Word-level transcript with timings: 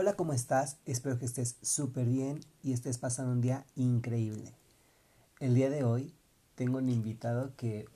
Hola, 0.00 0.14
¿cómo 0.14 0.32
estás? 0.32 0.78
Espero 0.86 1.18
que 1.18 1.26
estés 1.26 1.58
súper 1.60 2.06
bien 2.06 2.40
y 2.62 2.72
estés 2.72 2.96
pasando 2.96 3.32
un 3.32 3.42
día 3.42 3.66
increíble. 3.76 4.54
El 5.40 5.54
día 5.54 5.68
de 5.68 5.84
hoy 5.84 6.14
tengo 6.54 6.78
un 6.78 6.88
invitado 6.88 7.52
que 7.58 7.86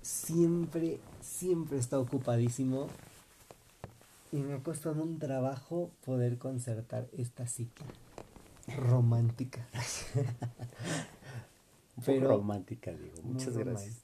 siempre, 0.00 1.00
siempre 1.20 1.76
está 1.76 1.98
ocupadísimo 1.98 2.86
y 4.32 4.38
me 4.38 4.54
ha 4.54 4.62
costado 4.62 5.02
un 5.02 5.18
trabajo 5.18 5.90
poder 6.06 6.38
concertar 6.38 7.06
esta 7.12 7.46
cita 7.46 7.84
romántica. 8.78 9.68
Pero 12.06 12.26
romántica, 12.26 12.90
digo. 12.92 13.16
Muchas 13.22 13.54
gracias. 13.54 13.98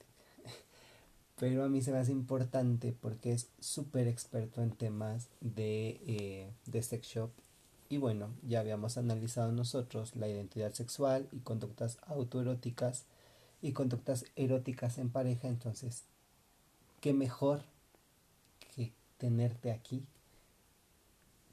Pero 1.39 1.65
a 1.65 1.69
mí 1.69 1.83
se 1.83 1.93
me 1.93 1.99
hace 1.99 2.13
importante 2.13 2.95
porque 3.01 3.33
es 3.33 3.49
súper 3.59 4.07
experto 4.07 4.63
en 4.63 4.71
temas 4.71 5.29
de, 5.41 6.01
eh, 6.07 6.53
de 6.67 6.83
sex 6.83 7.07
shop. 7.09 7.31
Y 7.89 7.99
bueno, 7.99 8.31
ya 8.47 8.61
habíamos 8.61 8.97
analizado 8.97 9.53
nosotros 9.53 10.17
la 10.17 10.29
identidad 10.29 10.73
sexual 10.73 11.29
y 11.33 11.41
conductas 11.41 11.99
autoeróticas 12.07 13.05
y 13.63 13.73
conductas 13.73 14.27
eróticas 14.37 14.99
en 14.99 15.11
pareja. 15.11 15.49
Entonces, 15.49 16.05
qué 17.01 17.13
mejor 17.13 17.63
que 18.75 18.93
tenerte 19.19 19.71
aquí 19.73 20.05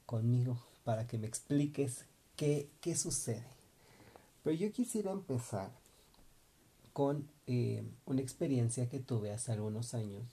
conmigo 0.05 0.61
para 0.83 1.07
que 1.07 1.17
me 1.17 1.27
expliques 1.27 2.05
qué, 2.35 2.69
qué 2.81 2.95
sucede. 2.95 3.45
Pero 4.43 4.55
yo 4.55 4.71
quisiera 4.71 5.11
empezar 5.11 5.71
con 6.93 7.27
eh, 7.53 7.83
una 8.05 8.21
experiencia 8.21 8.87
que 8.87 8.99
tuve 8.99 9.31
hace 9.33 9.51
algunos 9.51 9.93
años, 9.93 10.23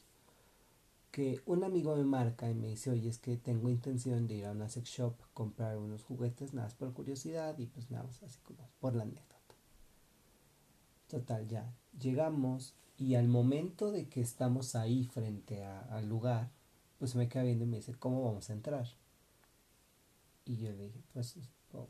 que 1.10 1.40
un 1.46 1.64
amigo 1.64 1.96
me 1.96 2.04
marca 2.04 2.48
y 2.48 2.54
me 2.54 2.68
dice, 2.68 2.90
oye, 2.90 3.08
es 3.08 3.18
que 3.18 3.36
tengo 3.36 3.70
intención 3.70 4.28
de 4.28 4.36
ir 4.36 4.46
a 4.46 4.52
una 4.52 4.68
sex 4.68 4.88
shop, 4.88 5.14
comprar 5.34 5.78
unos 5.78 6.04
juguetes, 6.04 6.54
nada 6.54 6.68
más 6.68 6.74
por 6.74 6.92
curiosidad 6.92 7.58
y 7.58 7.66
pues 7.66 7.90
nada 7.90 8.04
más 8.04 8.22
así 8.22 8.38
como 8.44 8.68
por 8.78 8.94
la 8.94 9.02
anécdota. 9.02 9.34
Total, 11.08 11.48
ya 11.48 11.74
llegamos 11.98 12.74
y 12.96 13.16
al 13.16 13.26
momento 13.26 13.90
de 13.90 14.06
que 14.08 14.20
estamos 14.20 14.76
ahí 14.76 15.04
frente 15.04 15.64
al 15.64 16.08
lugar, 16.08 16.50
pues 17.00 17.16
me 17.16 17.28
queda 17.28 17.42
viendo 17.42 17.64
y 17.64 17.68
me 17.68 17.78
dice, 17.78 17.94
¿cómo 17.94 18.22
vamos 18.22 18.48
a 18.48 18.52
entrar? 18.52 18.86
Y 20.44 20.56
yo 20.58 20.70
le 20.70 20.84
dije, 20.84 21.00
pues, 21.12 21.34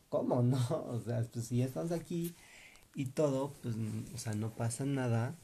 ¿cómo 0.09 0.41
no? 0.41 0.59
O 0.89 1.01
sea, 1.01 1.23
pues 1.31 1.49
si 1.49 1.59
ya 1.59 1.67
estamos 1.67 1.93
aquí, 1.93 2.35
y 2.99 3.07
todo, 3.07 3.53
pues, 3.63 3.77
o 4.13 4.19
sea, 4.19 4.35
no 4.35 4.57
pasa 4.57 4.85
nada 4.85 5.37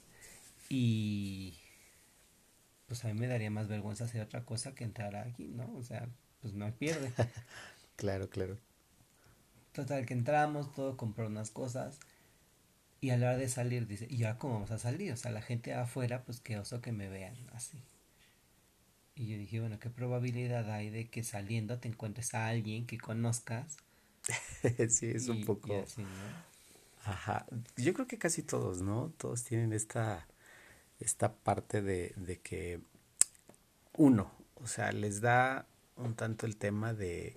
y 0.69 1.57
pues 2.89 3.05
a 3.05 3.09
mí 3.09 3.15
me 3.15 3.29
daría 3.29 3.49
más 3.49 3.69
vergüenza 3.69 4.07
hacer 4.07 4.23
otra 4.23 4.45
cosa 4.45 4.75
que 4.75 4.83
entrar 4.83 5.15
aquí, 5.15 5.47
¿no? 5.47 5.73
O 5.77 5.85
sea, 5.85 6.09
pues 6.43 6.53
no 6.53 6.69
pierde. 6.75 7.13
claro, 7.95 8.29
claro. 8.29 8.59
Total, 9.73 10.05
que 10.05 10.15
entramos, 10.15 10.75
todo 10.75 10.97
compró 10.97 11.29
unas 11.29 11.53
cosas 11.53 12.01
y 13.01 13.11
a 13.11 13.19
la 13.19 13.27
hora 13.27 13.37
de 13.37 13.49
salir 13.49 13.87
dice, 13.87 14.09
¿y 14.11 14.25
ahora 14.25 14.37
cómo 14.37 14.55
vamos 14.55 14.73
a 14.73 14.79
salir? 14.81 15.13
O 15.13 15.17
sea, 15.17 15.31
la 15.31 15.41
gente 15.41 15.75
afuera, 15.75 16.25
pues 16.25 16.41
qué 16.41 16.59
oso 16.59 16.81
que 16.81 16.91
me 16.91 17.09
vean 17.09 17.37
así. 17.53 17.81
Y 19.15 19.29
yo 19.29 19.39
dije, 19.39 19.61
bueno, 19.61 19.79
¿qué 19.79 19.91
probabilidad 19.91 20.69
hay 20.73 20.91
de 20.91 21.09
que 21.09 21.23
saliendo 21.23 21.79
te 21.79 21.87
encuentres 21.87 22.35
a 22.35 22.49
alguien 22.49 22.85
que 22.85 22.99
conozcas? 22.99 23.77
sí, 24.89 25.13
es 25.15 25.29
un 25.29 25.45
poco... 25.45 25.83
así, 25.85 26.03
¿no? 26.03 26.54
Ajá, 27.05 27.47
yo 27.77 27.93
creo 27.95 28.07
que 28.07 28.19
casi 28.19 28.43
todos, 28.43 28.81
¿no? 28.83 29.13
Todos 29.19 29.45
tienen 29.45 29.73
esta, 29.75 30.27
esta 31.01 31.35
parte 31.35 31.83
de, 31.83 32.15
de 32.17 32.41
que 32.41 32.81
uno, 33.97 34.31
o 34.57 34.67
sea, 34.67 34.91
les 34.93 35.21
da 35.21 35.67
un 35.97 36.15
tanto 36.15 36.47
el 36.47 36.57
tema 36.57 36.95
de, 36.95 37.37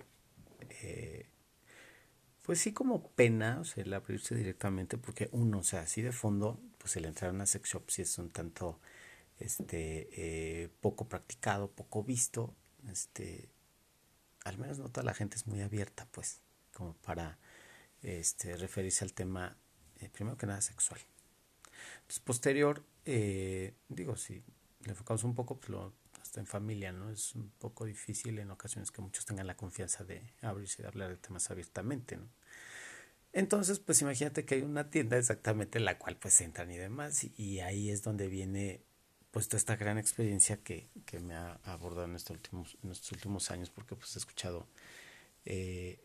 eh, 0.82 1.26
pues 2.42 2.60
sí 2.60 2.72
como 2.72 3.10
pena, 3.10 3.58
o 3.60 3.64
sea, 3.64 3.84
el 3.84 3.92
abrirse 3.92 4.34
directamente, 4.34 4.96
porque 4.98 5.28
uno, 5.32 5.58
o 5.58 5.62
sea, 5.64 5.80
así 5.82 6.02
de 6.02 6.12
fondo, 6.12 6.58
pues 6.78 6.96
el 6.96 7.04
entrar 7.04 7.30
a 7.30 7.34
una 7.34 7.46
sex 7.46 7.68
shop 7.70 7.90
sí 7.90 8.02
es 8.02 8.18
un 8.18 8.30
tanto, 8.30 8.80
este, 9.38 10.08
eh, 10.64 10.70
poco 10.80 11.08
practicado, 11.08 11.70
poco 11.70 12.02
visto, 12.02 12.54
este, 12.90 13.50
al 14.44 14.58
menos 14.58 14.78
no 14.78 14.88
toda 14.88 15.04
la 15.04 15.14
gente 15.14 15.36
es 15.36 15.46
muy 15.46 15.60
abierta, 15.60 16.06
pues, 16.10 16.40
como 16.72 16.94
para 16.94 17.38
este, 18.02 18.56
referirse 18.56 19.04
al 19.04 19.12
tema, 19.12 19.56
eh, 20.00 20.08
primero 20.10 20.36
que 20.36 20.46
nada, 20.46 20.60
sexual. 20.60 21.00
Entonces, 22.00 22.20
posterior, 22.20 22.82
eh, 23.04 23.74
digo, 23.88 24.16
si 24.16 24.42
le 24.84 24.90
enfocamos 24.90 25.24
un 25.24 25.34
poco, 25.34 25.58
pues 25.58 25.70
lo, 25.70 25.92
hasta 26.20 26.40
en 26.40 26.46
familia, 26.46 26.92
¿no? 26.92 27.10
Es 27.10 27.34
un 27.34 27.50
poco 27.58 27.84
difícil 27.84 28.38
en 28.38 28.50
ocasiones 28.50 28.90
que 28.90 29.00
muchos 29.00 29.24
tengan 29.24 29.46
la 29.46 29.56
confianza 29.56 30.04
de 30.04 30.22
abrirse 30.42 30.80
y 30.80 30.82
de 30.82 30.88
hablar 30.88 31.10
de 31.10 31.16
temas 31.16 31.50
abiertamente, 31.50 32.16
¿no? 32.16 32.28
Entonces, 33.32 33.78
pues 33.78 34.00
imagínate 34.02 34.44
que 34.44 34.56
hay 34.56 34.62
una 34.62 34.90
tienda 34.90 35.18
exactamente 35.18 35.78
en 35.78 35.84
la 35.84 35.98
cual 35.98 36.16
pues 36.16 36.40
entran 36.40 36.70
y 36.70 36.78
demás, 36.78 37.24
y, 37.36 37.60
ahí 37.60 37.90
es 37.90 38.02
donde 38.02 38.28
viene 38.28 38.82
pues 39.30 39.48
toda 39.48 39.58
esta 39.58 39.76
gran 39.76 39.98
experiencia 39.98 40.56
que, 40.62 40.88
que 41.04 41.20
me 41.20 41.34
ha 41.34 41.60
abordado 41.64 42.06
en 42.06 42.16
estos 42.16 42.36
últimos, 42.36 42.78
en 42.82 42.90
estos 42.90 43.12
últimos 43.12 43.50
años, 43.50 43.70
porque 43.70 43.94
pues 43.94 44.16
he 44.16 44.18
escuchado 44.18 44.66
eh, 45.44 46.00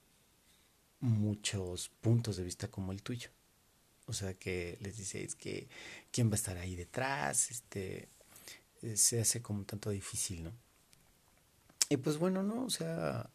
muchos 1.03 1.90
puntos 1.90 2.38
de 2.38 2.44
vista 2.44 2.69
como 2.69 2.94
el 2.94 3.03
tuyo. 3.03 3.30
O 4.06 4.14
sea, 4.14 4.34
que 4.34 4.78
les 4.81 4.97
dice, 4.97 5.24
es 5.24 5.36
que 5.36 5.68
quién 6.12 6.30
va 6.30 6.34
a 6.34 6.36
estar 6.36 6.58
ahí 6.58 6.75
detrás, 6.75 7.52
este, 7.52 8.08
eh, 8.81 8.96
se 8.96 9.19
hace 9.19 9.41
como 9.41 9.66
tanto 9.66 9.90
difícil, 9.90 10.46
¿no? 10.46 10.53
Y 11.90 11.97
pues 11.97 12.18
bueno, 12.18 12.41
¿no? 12.41 12.64
O 12.64 12.69
sea, 12.69 13.30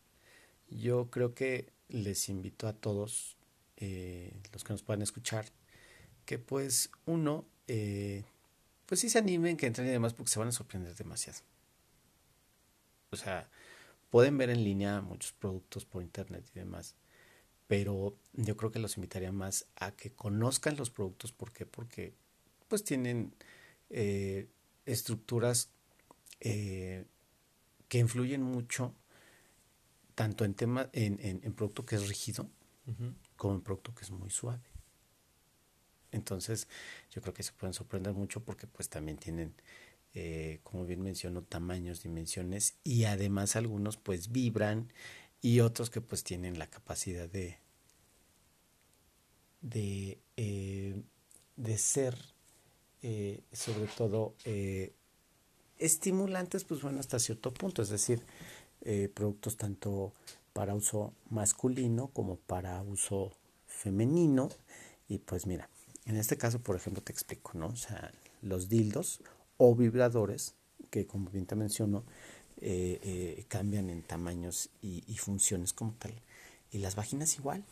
yo 0.71 1.11
creo 1.11 1.35
que 1.35 1.71
les 1.89 2.29
invito 2.31 2.69
a 2.69 2.73
todos, 2.73 3.37
eh, 3.77 4.33
los 4.53 4.65
que 4.65 4.73
nos 4.73 4.83
puedan 4.83 5.03
escuchar, 5.03 5.47
que 6.25 6.39
pues 6.39 6.91
uno, 7.05 7.47
eh, 7.67 8.25
pues 8.87 9.01
sí 9.01 9.11
se 9.11 9.19
animen, 9.19 9.59
que 9.59 9.67
entren 9.67 9.89
y 9.89 9.91
demás, 9.91 10.15
porque 10.15 10.31
se 10.31 10.39
van 10.39 10.49
a 10.49 10.53
sorprender 10.53 10.95
demasiado. 10.95 11.41
O 13.11 13.17
sea, 13.17 13.49
pueden 14.11 14.39
ver 14.39 14.49
en 14.51 14.65
línea 14.65 15.03
muchos 15.03 15.33
productos 15.33 15.85
por 15.85 16.03
internet 16.03 16.45
y 16.55 16.59
demás 16.59 16.95
pero 17.69 18.17
yo 18.33 18.57
creo 18.57 18.73
que 18.73 18.81
los 18.81 18.97
invitaría 18.97 19.31
más 19.31 19.67
a 19.77 19.93
que 19.93 20.11
conozcan 20.11 20.77
los 20.77 20.91
productos. 20.91 21.33
¿Por 21.33 21.53
qué? 21.53 21.67
Porque 21.67 22.15
pues 22.67 22.83
tienen 22.83 23.35
eh, 23.91 24.49
estructuras 24.87 25.71
eh, 26.41 27.05
que 27.89 27.99
influyen 27.99 28.43
mucho 28.43 28.95
tanto 30.15 30.45
en 30.45 30.55
tema 30.55 30.89
en, 30.93 31.21
en, 31.21 31.53
producto 31.53 31.87
que 31.87 31.95
es 31.95 32.09
rígido 32.09 32.51
como 33.37 33.55
en 33.55 33.61
producto 33.61 33.95
que 33.95 34.05
es 34.05 34.11
muy 34.11 34.31
suave. 34.31 34.65
Entonces, 36.11 36.69
yo 37.11 37.21
creo 37.21 37.35
que 37.35 37.43
se 37.43 37.53
pueden 37.53 37.75
sorprender 37.75 38.15
mucho 38.15 38.43
porque 38.43 38.67
pues 38.67 38.89
también 38.89 39.19
tienen, 39.19 39.55
eh, 40.15 40.61
como 40.65 40.87
bien 40.87 41.03
menciono, 41.03 41.43
tamaños, 41.43 42.03
dimensiones 42.03 42.79
y 42.83 43.05
además 43.05 43.57
algunos 43.57 43.97
pues 43.99 44.33
vibran 44.33 44.91
y 45.41 45.61
otros 45.61 45.91
que 45.91 46.01
pues 46.01 46.25
tienen 46.25 46.59
la 46.59 46.67
capacidad 46.67 47.29
de, 47.29 47.59
de, 49.61 50.19
eh, 50.37 51.03
de 51.57 51.79
ser 51.79 52.17
eh, 53.03 53.43
sobre 53.53 53.87
todo 53.87 54.35
eh, 54.45 54.93
estimulantes 55.79 56.65
pues 56.65 56.83
bueno 56.83 57.01
hasta 57.01 57.19
cierto 57.19 57.53
punto. 57.53 57.83
Es 57.83 57.89
decir 57.89 58.25
productos 59.13 59.57
tanto 59.57 60.13
para 60.53 60.75
uso 60.75 61.13
masculino 61.31 62.09
como 62.09 62.37
para 62.37 62.81
uso 62.83 63.33
femenino. 63.67 64.49
Y 65.09 65.19
pues 65.19 65.47
mira 65.47 65.69
en 66.07 66.17
este 66.17 66.37
caso 66.37 66.61
por 66.61 66.77
ejemplo 66.77 67.03
te 67.03 67.13
explico 67.13 67.53
no 67.55 67.69
o 67.69 67.77
sea 67.77 68.13
los 68.41 68.69
dildos 68.69 69.21
o 69.57 69.75
vibradores 69.75 70.55
que 70.91 71.07
como 71.07 71.31
bien 71.31 71.47
te 71.47 71.57
menciono 71.57 72.05
eh, 72.61 72.99
eh, 73.03 73.45
cambian 73.47 73.89
en 73.89 74.03
tamaños 74.03 74.71
y, 74.83 75.17
funciones 75.19 75.73
como 75.73 75.93
tal. 75.93 76.13
Y 76.73 76.79
las 76.79 76.97
vaginas 76.97 77.37
igual. 77.37 77.65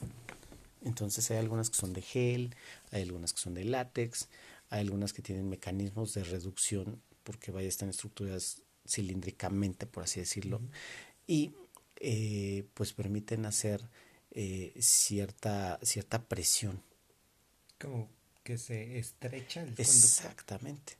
Entonces 0.84 1.28
hay 1.31 1.38
algunas 1.38 1.70
que 1.70 1.76
son 1.76 1.93
de 1.93 2.02
gel, 2.02 2.55
hay 2.93 3.02
algunas 3.02 3.32
que 3.32 3.40
son 3.40 3.55
de 3.55 3.64
látex, 3.64 4.28
hay 4.70 4.81
algunas 4.81 5.12
que 5.12 5.22
tienen 5.22 5.49
mecanismos 5.49 6.14
de 6.14 6.22
reducción 6.22 7.02
porque 7.25 7.50
vaya 7.50 7.69
están 7.69 7.88
estructuradas 7.88 8.62
cilíndricamente, 8.87 9.87
por 9.87 10.05
así 10.05 10.20
decirlo, 10.20 10.60
y 11.26 11.52
eh, 11.96 12.64
pues 12.75 12.93
permiten 12.93 13.46
hacer 13.46 13.82
cierta, 14.78 15.81
cierta 15.82 16.22
presión. 16.22 16.82
Como 17.81 18.08
que 18.44 18.58
se 18.58 18.99
estrecha 18.99 19.62
el 19.62 19.75
Exactamente. 19.78 20.99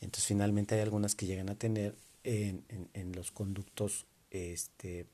Entonces 0.00 0.26
finalmente 0.26 0.76
hay 0.76 0.82
algunas 0.82 1.14
que 1.14 1.26
llegan 1.26 1.50
a 1.50 1.56
tener 1.56 1.96
en, 2.26 3.12
los 3.12 3.30
conductos 3.30 4.06
este, 4.30 5.06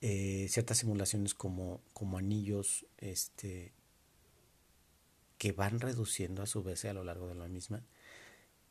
eh, 0.00 0.46
ciertas 0.48 0.78
simulaciones 0.78 1.34
como, 1.34 1.80
como 1.92 2.18
anillos 2.18 2.84
este, 2.98 3.72
que 5.38 5.52
van 5.52 5.80
reduciendo 5.80 6.42
a 6.42 6.46
su 6.46 6.62
vez 6.62 6.84
a 6.84 6.92
lo 6.92 7.04
largo 7.04 7.28
de 7.28 7.36
la 7.36 7.48
misma 7.48 7.84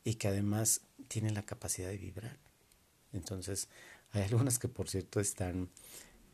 y 0.04 0.14
que 0.14 0.28
además 0.28 0.82
tienen 1.08 1.34
la 1.34 1.44
capacidad 1.44 1.88
de 1.88 1.96
vibrar. 1.96 2.38
Entonces, 3.12 3.68
hay 4.10 4.22
algunas 4.22 4.58
que 4.58 4.68
por 4.68 4.88
cierto 4.88 5.20
están 5.20 5.70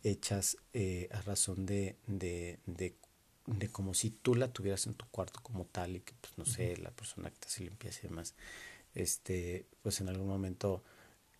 hechas 0.02 0.56
eh, 0.72 1.08
a 1.12 1.20
razón 1.22 1.66
de, 1.66 1.96
de, 2.06 2.58
de, 2.66 2.96
de, 3.46 3.68
como 3.68 3.94
si 3.94 4.10
tú 4.10 4.34
la 4.34 4.52
tuvieras 4.52 4.86
en 4.86 4.94
tu 4.94 5.06
cuarto 5.06 5.40
como 5.42 5.64
tal 5.66 5.96
y 5.96 6.00
que, 6.00 6.14
pues, 6.20 6.36
no 6.36 6.44
sé, 6.44 6.76
la 6.76 6.90
persona 6.90 7.30
que 7.30 7.38
te 7.38 7.46
hace 7.46 7.64
limpieza 7.64 8.00
y 8.04 8.08
demás, 8.08 8.34
este, 8.98 9.66
pues 9.82 10.00
en 10.00 10.08
algún 10.08 10.28
momento 10.28 10.82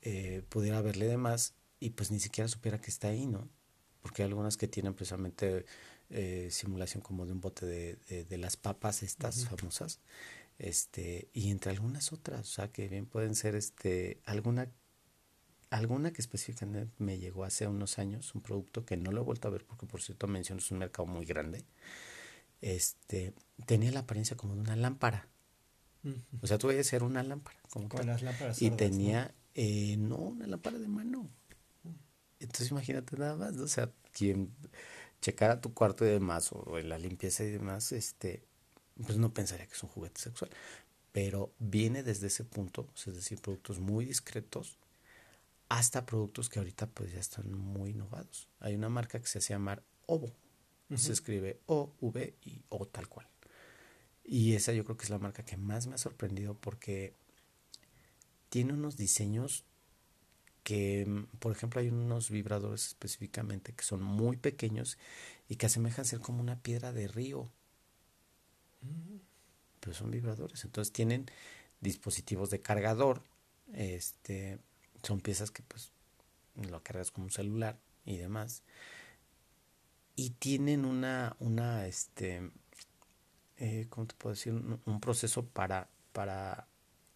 eh, 0.03 0.43
pudiera 0.49 0.81
verle 0.81 1.07
de 1.07 1.17
más 1.17 1.55
y 1.81 1.91
pues 1.91 2.11
ni 2.11 2.21
siquiera 2.21 2.49
supiera 2.49 2.81
que 2.81 2.91
está 2.91 3.09
ahí, 3.09 3.27
¿no? 3.27 3.49
Porque 4.01 4.23
hay 4.23 4.29
algunas 4.29 4.57
que 4.57 4.69
tienen 4.69 4.95
precisamente 4.95 5.67
eh, 6.11 6.49
simulación 6.51 7.03
como 7.03 7.27
de 7.27 7.33
un 7.33 7.41
bote 7.41 7.67
de, 7.67 8.25
de, 8.25 8.39
las 8.39 8.57
papas 8.57 9.03
estas 9.03 9.47
famosas, 9.47 10.01
este, 10.59 11.29
y 11.33 11.51
entre 11.51 11.71
algunas 11.71 12.13
otras, 12.13 12.41
o 12.41 12.53
sea, 12.53 12.73
que 12.73 12.89
bien 12.89 13.07
pueden 13.07 13.35
ser 13.35 13.55
este, 13.55 14.21
alguna 14.25 14.71
alguna 15.71 16.13
que 16.13 16.23
específicamente 16.23 16.93
me 16.99 17.19
llegó 17.19 17.45
hace 17.45 17.67
unos 17.67 17.99
años, 17.99 18.35
un 18.35 18.41
producto 18.41 18.85
que 18.85 18.97
no 18.97 19.13
lo 19.13 19.21
he 19.21 19.25
vuelto 19.25 19.49
a 19.49 19.51
ver 19.51 19.65
porque 19.67 19.87
por 19.87 20.01
cierto 20.01 20.27
menciono 20.27 20.61
es 20.61 20.71
un 20.71 20.79
mercado 20.79 21.07
muy 21.07 21.27
grande, 21.27 21.65
este, 22.61 23.35
tenía 23.67 23.93
la 23.93 24.01
apariencia 24.01 24.37
como 24.37 24.55
de 24.55 24.61
una 24.61 24.77
lámpara. 24.77 25.29
O 26.41 26.47
sea, 26.47 26.59
tú 26.59 26.71
a 26.71 26.85
ser 26.85 27.03
una 27.03 27.23
lámpara. 27.23 27.59
Como, 27.71 27.89
las 28.05 28.23
lámparas. 28.23 28.63
Y 28.63 28.71
tenía, 28.71 29.35
eh, 29.55 29.97
no, 29.99 30.17
una 30.17 30.47
lámpara 30.47 30.79
de 30.79 30.89
mano. 30.89 31.29
Entonces 32.41 32.71
imagínate 32.71 33.17
nada 33.17 33.37
más, 33.37 33.57
o 33.57 33.67
sea, 33.67 33.91
quien 34.13 34.53
checara 35.21 35.61
tu 35.61 35.75
cuarto 35.75 36.05
y 36.05 36.09
demás, 36.09 36.51
o 36.53 36.79
en 36.79 36.89
la 36.89 36.99
limpieza 36.99 37.43
y 37.45 37.51
demás, 37.51 37.91
este, 37.93 38.45
pues 39.05 39.19
no 39.19 39.35
pensaría 39.35 39.67
que 39.67 39.75
es 39.75 39.83
un 39.83 39.89
juguete 39.89 40.21
sexual. 40.21 40.51
Pero 41.13 41.53
viene 41.59 42.03
desde 42.03 42.29
ese 42.29 42.45
punto, 42.45 42.89
es 42.95 43.15
decir, 43.15 43.41
productos 43.41 43.81
muy 43.81 44.05
discretos, 44.05 44.79
hasta 45.69 46.07
productos 46.07 46.49
que 46.49 46.61
ahorita 46.61 46.87
pues 46.87 47.13
ya 47.13 47.19
están 47.21 47.53
muy 47.53 47.91
innovados. 47.91 48.49
Hay 48.61 48.75
una 48.75 48.89
marca 48.89 49.21
que 49.21 49.27
se 49.27 49.39
hace 49.39 49.55
llamar 49.55 49.83
Ovo. 50.07 50.33
Se 50.95 51.13
escribe 51.13 51.61
O, 51.67 51.93
V 52.01 52.35
y 52.47 52.63
O 52.71 52.87
tal 52.87 53.09
cual. 53.09 53.29
Y 54.31 54.55
esa 54.55 54.75
yo 54.75 54.85
creo 54.85 54.99
que 54.99 55.05
es 55.05 55.11
la 55.11 55.19
marca 55.19 55.43
que 55.43 55.57
más 55.57 55.87
me 55.87 55.95
ha 55.95 55.99
sorprendido 55.99 56.53
porque 56.53 57.15
tiene 58.51 58.75
unos 58.75 58.99
diseños 58.99 59.65
que, 60.63 61.25
por 61.39 61.51
ejemplo, 61.51 61.81
hay 61.81 61.89
unos 61.89 62.29
vibradores 62.29 62.89
específicamente 62.89 63.73
que 63.73 63.85
son 63.85 64.03
muy 64.03 64.37
pequeños 64.37 64.99
y 65.49 65.57
que 65.57 65.65
asemejan 65.65 66.05
ser 66.05 66.21
como 66.21 66.43
una 66.43 66.61
piedra 66.61 66.93
de 66.93 67.09
río. 67.09 67.51
Pero 69.81 69.95
son 69.95 70.11
vibradores. 70.11 70.63
Entonces 70.63 70.93
tienen 70.93 71.25
dispositivos 71.81 72.51
de 72.51 72.61
cargador, 72.61 73.23
este, 73.73 74.59
son 75.03 75.21
piezas 75.23 75.51
que 75.51 75.63
pues 75.63 75.91
lo 76.55 76.83
cargas 76.83 77.11
como 77.13 77.29
un 77.29 77.33
celular 77.33 77.79
y 78.05 78.19
demás. 78.19 78.63
Y 80.17 80.31
tienen 80.31 80.85
una, 80.85 81.35
una, 81.39 81.87
este, 81.87 82.51
eh, 83.59 83.87
¿cómo 83.91 84.07
te 84.07 84.15
puedo 84.15 84.35
decir? 84.35 84.53
Un, 84.53 85.01
proceso 85.01 85.47
para, 85.47 85.89
para 86.13 86.69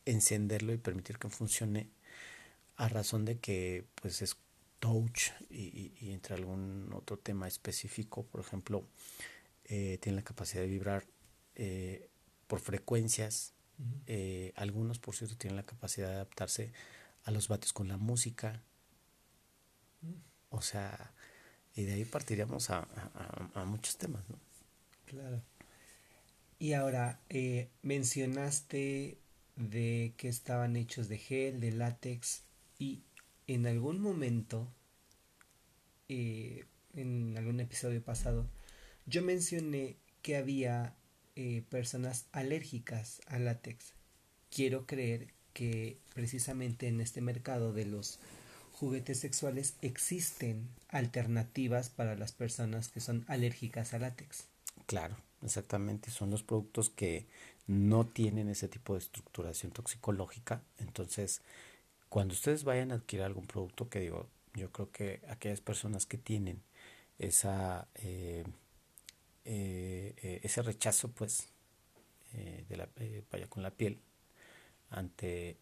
encenderlo 0.04 0.72
y 0.72 0.78
permitir 0.78 1.18
que 1.18 1.28
funcione 1.28 1.88
a 2.76 2.88
razón 2.88 3.24
de 3.24 3.38
que 3.38 3.84
pues 3.94 4.22
es 4.22 4.36
touch 4.80 5.30
y, 5.50 6.10
entre 6.10 6.34
algún 6.34 6.90
otro 6.94 7.18
tema 7.18 7.46
específico, 7.46 8.24
por 8.24 8.40
ejemplo, 8.40 8.84
eh, 9.64 9.98
tiene 10.00 10.16
la 10.16 10.24
capacidad 10.24 10.62
de 10.62 10.68
vibrar 10.68 11.04
eh, 11.54 12.08
por 12.46 12.60
frecuencias, 12.60 13.54
algunos 14.56 14.98
por 14.98 15.16
cierto 15.16 15.36
tienen 15.36 15.56
la 15.56 15.64
capacidad 15.64 16.08
de 16.08 16.14
adaptarse 16.14 16.72
a 17.24 17.30
los 17.30 17.48
vatios 17.48 17.72
con 17.72 17.88
la 17.88 17.96
música. 17.96 18.62
O 20.50 20.60
sea, 20.60 21.12
y 21.74 21.84
de 21.84 21.94
ahí 21.94 22.04
partiríamos 22.04 22.70
a, 22.70 22.86
muchos 23.66 23.96
temas, 23.96 24.28
¿no? 24.28 24.38
Claro. 25.06 25.42
Y 26.62 26.74
ahora, 26.74 27.18
eh, 27.28 27.70
mencionaste 27.82 29.18
de 29.56 30.14
que 30.16 30.28
estaban 30.28 30.76
hechos 30.76 31.08
de 31.08 31.18
gel, 31.18 31.58
de 31.58 31.72
látex, 31.72 32.42
y 32.78 33.02
en 33.48 33.66
algún 33.66 34.00
momento, 34.00 34.72
eh, 36.08 36.64
en 36.94 37.36
algún 37.36 37.58
episodio 37.58 38.00
pasado, 38.00 38.46
yo 39.06 39.22
mencioné 39.22 39.96
que 40.22 40.36
había 40.36 40.94
eh, 41.34 41.64
personas 41.68 42.26
alérgicas 42.30 43.22
al 43.26 43.46
látex. 43.46 43.94
Quiero 44.48 44.86
creer 44.86 45.34
que 45.54 45.98
precisamente 46.14 46.86
en 46.86 47.00
este 47.00 47.22
mercado 47.22 47.72
de 47.72 47.86
los 47.86 48.20
juguetes 48.70 49.18
sexuales 49.18 49.74
existen 49.82 50.68
alternativas 50.90 51.88
para 51.88 52.14
las 52.14 52.30
personas 52.30 52.88
que 52.88 53.00
son 53.00 53.24
alérgicas 53.26 53.94
al 53.94 54.02
látex. 54.02 54.44
Claro, 54.86 55.16
exactamente. 55.42 56.10
Son 56.10 56.30
los 56.30 56.42
productos 56.42 56.90
que 56.90 57.26
no 57.66 58.06
tienen 58.06 58.48
ese 58.48 58.68
tipo 58.68 58.94
de 58.94 59.00
estructuración 59.00 59.72
toxicológica. 59.72 60.62
Entonces, 60.78 61.42
cuando 62.08 62.34
ustedes 62.34 62.64
vayan 62.64 62.92
a 62.92 62.96
adquirir 62.96 63.24
algún 63.24 63.46
producto, 63.46 63.88
que 63.88 64.00
digo, 64.00 64.28
yo 64.54 64.70
creo 64.70 64.90
que 64.90 65.22
aquellas 65.28 65.60
personas 65.60 66.06
que 66.06 66.18
tienen 66.18 66.62
esa 67.18 67.88
eh, 67.94 68.44
eh, 69.44 70.14
eh, 70.22 70.40
ese 70.42 70.62
rechazo, 70.62 71.10
pues, 71.10 71.48
de 72.32 72.76
la, 72.76 72.88
vaya 73.30 73.46
con 73.48 73.62
la 73.62 73.70
piel, 73.70 74.00
ante 74.90 75.58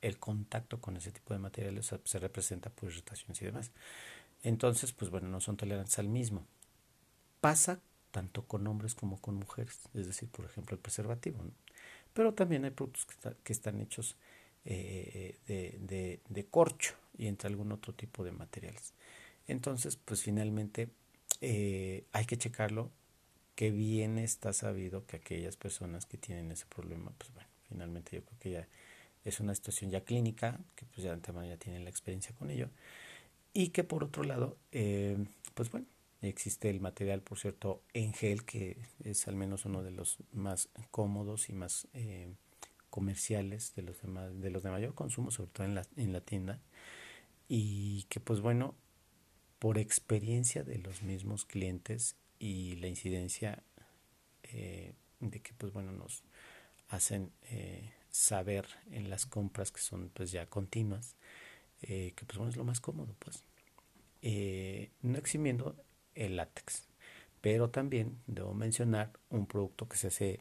el 0.00 0.18
contacto 0.18 0.80
con 0.80 0.96
ese 0.96 1.12
tipo 1.12 1.34
de 1.34 1.40
materiales 1.40 1.94
se 2.04 2.18
representa 2.18 2.70
por 2.70 2.90
irritaciones 2.90 3.40
y 3.42 3.44
demás. 3.44 3.72
Entonces, 4.42 4.92
pues 4.92 5.10
bueno, 5.10 5.28
no 5.28 5.40
son 5.40 5.56
tolerantes 5.56 5.98
al 5.98 6.08
mismo. 6.08 6.46
Pasa 7.40 7.80
tanto 8.14 8.46
con 8.46 8.64
hombres 8.68 8.94
como 8.94 9.20
con 9.20 9.34
mujeres, 9.34 9.80
es 9.92 10.06
decir, 10.06 10.28
por 10.28 10.44
ejemplo, 10.44 10.76
el 10.76 10.80
preservativo. 10.80 11.38
Pero 12.12 12.32
también 12.32 12.64
hay 12.64 12.70
productos 12.70 13.06
que, 13.42 13.52
están 13.52 13.80
hechos 13.80 14.16
eh, 14.64 15.36
de, 15.48 16.20
de, 16.28 16.46
corcho 16.46 16.94
y 17.18 17.26
entre 17.26 17.48
algún 17.48 17.72
otro 17.72 17.92
tipo 17.92 18.22
de 18.22 18.30
materiales. 18.30 18.94
Entonces, 19.48 19.96
pues 19.96 20.22
finalmente 20.22 20.88
eh, 21.40 22.04
hay 22.12 22.24
que 22.24 22.38
checarlo, 22.38 22.90
que 23.54 23.70
bien 23.70 24.18
está 24.18 24.52
sabido 24.52 25.06
que 25.06 25.16
aquellas 25.16 25.56
personas 25.56 26.06
que 26.06 26.16
tienen 26.16 26.50
ese 26.50 26.66
problema, 26.66 27.12
pues 27.18 27.32
bueno, 27.34 27.48
finalmente 27.68 28.16
yo 28.16 28.24
creo 28.24 28.38
que 28.38 28.50
ya 28.50 28.68
es 29.24 29.40
una 29.40 29.54
situación 29.54 29.90
ya 29.90 30.04
clínica, 30.04 30.58
que 30.74 30.86
pues 30.86 31.04
ya 31.04 31.10
de 31.10 31.16
antemano 31.16 31.46
ya 31.46 31.56
tienen 31.56 31.84
la 31.84 31.90
experiencia 31.90 32.34
con 32.36 32.50
ello, 32.50 32.70
y 33.52 33.68
que 33.68 33.84
por 33.84 34.04
otro 34.04 34.24
lado, 34.24 34.56
eh, 34.72 35.16
pues 35.54 35.70
bueno, 35.70 35.86
existe 36.28 36.70
el 36.70 36.80
material, 36.80 37.22
por 37.22 37.38
cierto, 37.38 37.82
en 37.92 38.12
gel, 38.12 38.44
que 38.44 38.78
es 39.04 39.28
al 39.28 39.36
menos 39.36 39.64
uno 39.64 39.82
de 39.82 39.90
los 39.90 40.18
más 40.32 40.68
cómodos 40.90 41.48
y 41.48 41.52
más 41.52 41.88
eh, 41.94 42.32
comerciales 42.90 43.74
de 43.74 43.82
los, 43.82 44.00
de, 44.02 44.08
de 44.34 44.50
los 44.50 44.62
de 44.62 44.70
mayor 44.70 44.94
consumo, 44.94 45.30
sobre 45.30 45.50
todo 45.50 45.66
en 45.66 45.74
la, 45.74 45.86
en 45.96 46.12
la 46.12 46.20
tienda, 46.20 46.60
y 47.48 48.04
que 48.04 48.20
pues 48.20 48.40
bueno, 48.40 48.74
por 49.58 49.78
experiencia 49.78 50.62
de 50.62 50.78
los 50.78 51.02
mismos 51.02 51.44
clientes 51.46 52.16
y 52.38 52.76
la 52.76 52.88
incidencia 52.88 53.62
eh, 54.42 54.92
de 55.20 55.40
que 55.40 55.54
pues 55.54 55.72
bueno 55.72 55.90
nos 55.92 56.22
hacen 56.90 57.32
eh, 57.44 57.90
saber 58.10 58.66
en 58.90 59.08
las 59.08 59.24
compras 59.24 59.72
que 59.72 59.80
son 59.80 60.10
pues 60.12 60.30
ya 60.32 60.44
continuas 60.46 61.16
eh, 61.80 62.12
que 62.14 62.26
pues 62.26 62.36
bueno 62.36 62.50
es 62.50 62.56
lo 62.56 62.64
más 62.64 62.80
cómodo 62.80 63.14
pues. 63.18 63.42
No 65.02 65.18
eximiendo 65.18 65.76
el 66.14 66.36
látex. 66.36 66.88
Pero 67.40 67.70
también 67.70 68.18
debo 68.26 68.54
mencionar 68.54 69.12
un 69.30 69.46
producto 69.46 69.88
que 69.88 69.96
se 69.96 70.08
hace 70.08 70.40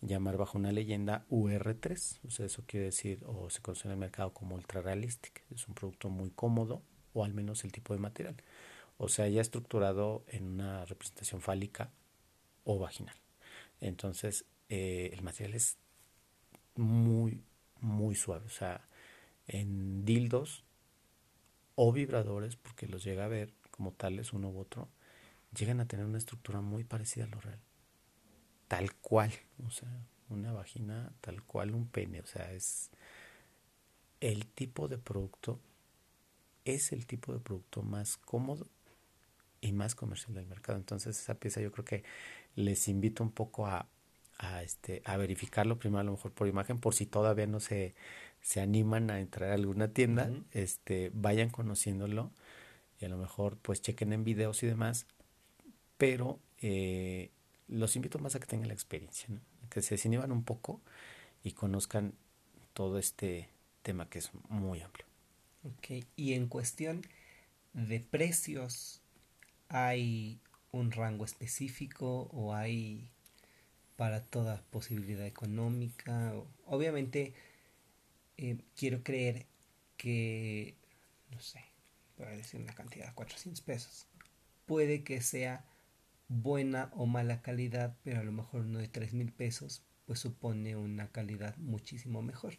llamar 0.00 0.36
bajo 0.36 0.58
una 0.58 0.72
leyenda 0.72 1.24
UR3 1.30 2.18
o 2.26 2.30
sea 2.30 2.44
eso 2.46 2.62
quiere 2.66 2.86
decir 2.86 3.24
o 3.24 3.48
se 3.48 3.62
conoce 3.62 3.88
en 3.88 3.92
el 3.92 3.96
mercado 3.98 4.32
como 4.34 4.54
ultra 4.54 4.82
realistic 4.82 5.42
es 5.50 5.66
un 5.66 5.74
producto 5.74 6.10
muy 6.10 6.30
cómodo 6.30 6.82
o 7.14 7.24
al 7.24 7.32
menos 7.32 7.64
el 7.64 7.72
tipo 7.72 7.94
de 7.94 8.00
material. 8.00 8.36
O 8.98 9.08
sea 9.08 9.28
ya 9.28 9.40
estructurado 9.40 10.24
en 10.28 10.44
una 10.44 10.84
representación 10.84 11.40
fálica 11.40 11.90
o 12.64 12.78
vaginal. 12.78 13.16
Entonces 13.80 14.44
el 14.68 15.22
material 15.22 15.54
es 15.54 15.78
muy, 16.76 17.42
muy 17.80 18.14
suave. 18.14 18.46
O 18.46 18.50
sea, 18.50 18.86
en 19.46 20.04
dildos 20.04 20.64
o 21.74 21.92
vibradores, 21.92 22.56
porque 22.56 22.86
los 22.86 23.04
llega 23.04 23.24
a 23.24 23.28
ver 23.28 23.52
como 23.70 23.92
tales 23.92 24.32
uno 24.32 24.50
u 24.50 24.58
otro, 24.58 24.88
llegan 25.58 25.80
a 25.80 25.86
tener 25.86 26.06
una 26.06 26.18
estructura 26.18 26.60
muy 26.60 26.84
parecida 26.84 27.24
a 27.24 27.28
lo 27.28 27.40
real. 27.40 27.60
Tal 28.68 28.94
cual. 28.94 29.32
O 29.66 29.70
sea, 29.70 29.88
una 30.28 30.52
vagina 30.52 31.12
tal 31.20 31.42
cual 31.42 31.74
un 31.74 31.86
pene. 31.86 32.20
O 32.20 32.26
sea, 32.26 32.52
es 32.52 32.90
el 34.20 34.46
tipo 34.46 34.88
de 34.88 34.98
producto, 34.98 35.60
es 36.64 36.92
el 36.92 37.06
tipo 37.06 37.32
de 37.32 37.40
producto 37.40 37.82
más 37.82 38.16
cómodo 38.16 38.66
y 39.60 39.72
más 39.72 39.94
comercial 39.94 40.34
del 40.34 40.46
mercado. 40.46 40.78
Entonces 40.78 41.18
esa 41.18 41.34
pieza 41.34 41.60
yo 41.60 41.72
creo 41.72 41.84
que 41.84 42.04
les 42.54 42.88
invito 42.88 43.22
un 43.22 43.30
poco 43.32 43.66
a, 43.66 43.88
a, 44.38 44.62
este, 44.62 45.02
a 45.04 45.16
verificarlo 45.16 45.78
primero 45.78 46.00
a 46.00 46.04
lo 46.04 46.12
mejor 46.12 46.32
por 46.32 46.48
imagen, 46.48 46.78
por 46.78 46.94
si 46.94 47.06
todavía 47.06 47.46
no 47.46 47.60
se, 47.60 47.94
se 48.40 48.60
animan 48.60 49.10
a 49.10 49.20
entrar 49.20 49.50
a 49.50 49.54
alguna 49.54 49.88
tienda, 49.88 50.30
este, 50.52 51.10
vayan 51.14 51.50
conociéndolo 51.50 52.32
y 52.98 53.04
a 53.04 53.08
lo 53.08 53.18
mejor 53.18 53.58
pues 53.58 53.82
chequen 53.82 54.12
en 54.12 54.24
videos 54.24 54.62
y 54.62 54.66
demás, 54.66 55.06
pero 55.98 56.40
eh, 56.60 57.30
los 57.68 57.96
invito 57.96 58.18
más 58.18 58.34
a 58.34 58.40
que 58.40 58.46
tengan 58.46 58.68
la 58.68 58.74
experiencia, 58.74 59.28
que 59.70 59.82
se 59.82 59.94
desinhiban 59.94 60.32
un 60.32 60.44
poco 60.44 60.80
y 61.42 61.52
conozcan 61.52 62.14
todo 62.72 62.98
este 62.98 63.48
tema 63.82 64.08
que 64.08 64.18
es 64.18 64.30
muy 64.48 64.80
amplio. 64.80 65.06
Ok, 65.64 66.04
y 66.16 66.34
en 66.34 66.46
cuestión 66.48 67.02
de 67.72 68.00
precios, 68.00 69.00
¿hay 69.68 70.40
un 70.72 70.92
rango 70.92 71.24
específico 71.24 72.28
o 72.32 72.54
hay 72.54 73.08
para 73.96 74.24
toda 74.24 74.62
posibilidad 74.70 75.26
económica? 75.26 76.34
Obviamente, 76.66 77.34
eh, 78.36 78.58
quiero 78.76 79.02
creer 79.02 79.46
que, 79.96 80.76
no 81.30 81.40
sé, 81.40 81.64
voy 82.18 82.26
a 82.26 82.30
decir 82.30 82.60
una 82.60 82.74
cantidad, 82.74 83.14
400 83.14 83.60
pesos. 83.62 84.06
Puede 84.66 85.02
que 85.02 85.20
sea 85.20 85.64
buena 86.28 86.90
o 86.94 87.06
mala 87.06 87.42
calidad, 87.42 87.96
pero 88.02 88.20
a 88.20 88.24
lo 88.24 88.32
mejor 88.32 88.62
uno 88.62 88.78
de 88.78 88.88
3 88.88 89.12
mil 89.14 89.32
pesos, 89.32 89.82
pues 90.06 90.18
supone 90.18 90.76
una 90.76 91.08
calidad 91.08 91.56
muchísimo 91.58 92.22
mejor. 92.22 92.54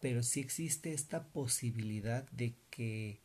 Pero 0.00 0.22
si 0.22 0.40
existe 0.40 0.92
esta 0.92 1.24
posibilidad 1.28 2.28
de 2.30 2.54
que 2.70 3.20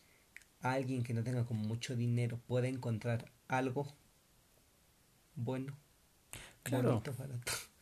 alguien 0.61 1.03
que 1.03 1.13
no 1.13 1.23
tenga 1.23 1.45
como 1.45 1.63
mucho 1.63 1.95
dinero 1.95 2.39
pueda 2.47 2.67
encontrar 2.67 3.31
algo 3.47 3.93
bueno. 5.35 5.77
Claro. 6.63 7.01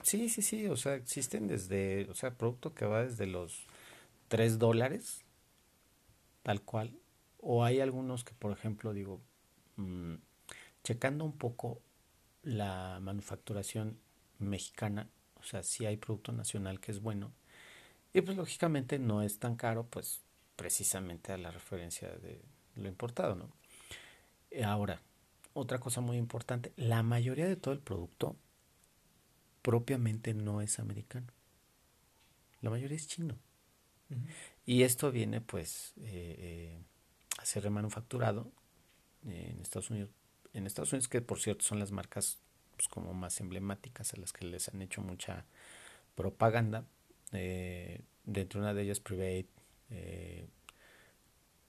Sí, 0.04 0.28
sí, 0.28 0.42
sí, 0.42 0.68
o 0.68 0.76
sea, 0.76 0.96
existen 0.96 1.48
desde, 1.48 2.10
o 2.10 2.14
sea, 2.14 2.38
producto 2.38 2.74
que 2.74 2.84
va 2.86 3.06
desde 3.06 3.26
los 3.26 3.66
3 4.28 4.60
dólares, 4.60 5.24
tal 6.42 6.62
cual, 6.62 7.00
o 7.40 7.64
hay 7.64 7.80
algunos 7.80 8.26
que, 8.26 8.34
por 8.34 8.52
ejemplo, 8.52 8.94
digo, 8.94 9.22
mm, 9.78 10.16
checando 10.84 11.24
un 11.24 11.38
poco 11.38 11.82
la 12.44 13.00
manufacturación 13.02 13.98
mexicana, 14.40 15.10
o 15.36 15.44
sea, 15.44 15.64
si 15.64 15.86
hay 15.86 15.98
producto 15.98 16.32
nacional 16.32 16.80
que 16.80 16.92
es 16.92 17.02
bueno, 17.02 17.32
y 18.14 18.22
pues 18.22 18.38
lógicamente 18.38 19.00
no 19.00 19.22
es 19.22 19.40
tan 19.40 19.56
caro, 19.56 19.88
pues 19.88 20.22
precisamente 20.56 21.32
a 21.32 21.38
la 21.38 21.52
referencia 21.52 22.10
de 22.10 22.42
lo 22.76 22.88
importado, 22.88 23.36
¿no? 23.36 23.50
Ahora, 24.64 25.02
otra 25.54 25.80
cosa 25.80 26.02
muy 26.02 26.18
importante, 26.18 26.74
la 26.76 27.02
mayoría 27.02 27.48
de 27.48 27.56
todo 27.56 27.74
el 27.74 27.80
producto 27.80 28.36
propiamente 29.62 30.34
no 30.34 30.62
es 30.62 30.80
americano. 30.80 31.28
La 32.62 32.70
mayoría 32.70 32.98
es 32.98 33.08
chino. 33.08 33.36
Y 34.66 34.84
esto 34.84 35.12
viene 35.12 35.42
pues 35.42 35.94
eh, 35.98 36.36
eh, 36.38 36.84
a 37.40 37.46
ser 37.46 37.64
remanufacturado 37.64 38.52
en 39.26 39.60
Estados 39.60 39.90
Unidos. 39.90 40.12
En 40.54 40.68
Estados 40.68 40.94
Unidos, 40.94 41.08
que 41.08 41.22
por 41.22 41.40
cierto 41.40 41.64
son 41.64 41.80
las 41.80 41.92
marcas 41.92 42.40
pues, 42.76 42.88
como 42.88 43.14
más 43.14 43.40
emblemáticas 43.40 44.14
a 44.14 44.18
las 44.18 44.34
que 44.34 44.46
les 44.46 44.70
han 44.70 44.82
hecho 44.82 45.02
mucha 45.02 45.46
propaganda. 46.16 46.86
Eh, 47.32 48.02
dentro 48.26 48.60
de 48.60 48.66
una 48.66 48.74
de 48.74 48.84
ellas 48.84 49.00
Private, 49.00 49.48
eh, 49.90 50.48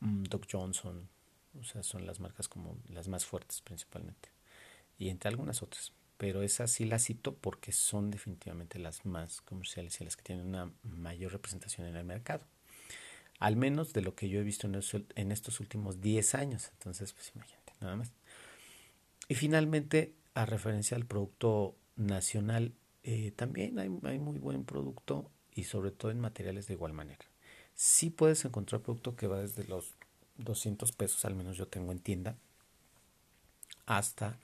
mm, 0.01 0.25
Doc 0.25 0.47
Johnson, 0.51 1.09
o 1.61 1.65
sea, 1.65 1.83
son 1.83 2.07
las 2.07 2.21
marcas 2.21 2.49
como 2.49 2.77
las 2.89 3.09
más 3.09 3.25
fuertes 3.25 3.61
principalmente. 3.63 4.31
Y 4.99 5.09
entre 5.09 5.29
algunas 5.29 5.63
otras. 5.63 5.93
Pero 6.17 6.43
esas 6.43 6.71
sí 6.71 6.85
las 6.85 7.05
cito 7.05 7.35
porque 7.35 7.73
son 7.73 8.11
definitivamente 8.11 8.79
las 8.79 9.05
más 9.05 9.41
comerciales 9.41 10.01
y 10.01 10.05
las 10.05 10.17
que 10.17 10.23
tienen 10.23 10.47
una 10.47 10.71
mayor 10.83 11.33
representación 11.33 11.87
en 11.87 11.97
el 11.97 12.05
mercado. 12.05 12.45
Al 13.41 13.57
menos 13.57 13.93
de 13.93 14.03
lo 14.03 14.15
que 14.15 14.29
yo 14.29 14.41
he 14.41 14.45
visto 14.45 14.69
en, 14.69 15.33
estos 15.33 15.61
últimos 15.61 16.01
10 16.01 16.35
años. 16.37 16.71
Entonces, 16.73 17.13
pues 17.13 17.33
imagínate, 17.35 17.73
nada 17.81 17.97
más. 17.97 18.13
Y 19.29 19.35
finalmente, 19.35 20.15
a 20.35 20.47
referencia 20.47 20.97
al 20.97 21.07
producto 21.07 21.77
nacional, 21.97 22.75
eh, 23.03 23.33
también 23.33 23.79
hay, 23.79 23.91
hay 24.03 24.19
muy 24.19 24.39
buen 24.39 24.65
producto 24.65 25.31
y 25.53 25.65
sobre 25.65 25.91
todo 25.91 26.11
en 26.11 26.21
materiales 26.21 26.67
de 26.67 26.75
igual 26.75 26.93
manera. 26.93 27.25
Sí 27.75 28.11
puedes 28.11 28.45
encontrar 28.45 28.83
producto 28.83 29.17
que 29.17 29.27
va 29.27 29.41
desde 29.41 29.65
los 29.65 29.95
200 30.39 30.93
pesos, 30.93 31.25
al 31.25 31.35
menos 31.35 31.57
yo 31.57 31.69
tengo 31.69 31.93
en 31.93 32.01
tienda, 32.01 32.37
hasta 33.87 34.39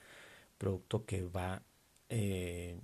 producto 0.59 1.05
que 1.05 1.23
va, 1.23 1.63
eh, 2.09 2.79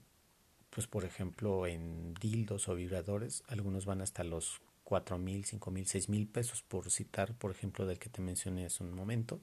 pues 0.70 0.86
por 0.86 1.04
ejemplo, 1.04 1.66
en 1.66 2.14
dildos 2.14 2.68
o 2.68 2.74
vibradores, 2.74 3.42
algunos 3.48 3.84
van 3.86 4.00
hasta 4.00 4.24
los 4.24 4.60
4 4.86 5.18
mil, 5.18 5.44
5 5.44 5.70
mil, 5.72 5.84
6 5.84 6.08
mil 6.08 6.28
pesos, 6.28 6.62
por 6.62 6.92
citar, 6.92 7.34
por 7.34 7.50
ejemplo, 7.50 7.86
del 7.86 7.98
que 7.98 8.08
te 8.08 8.22
mencioné 8.22 8.66
hace 8.66 8.84
un 8.84 8.94
momento, 8.94 9.40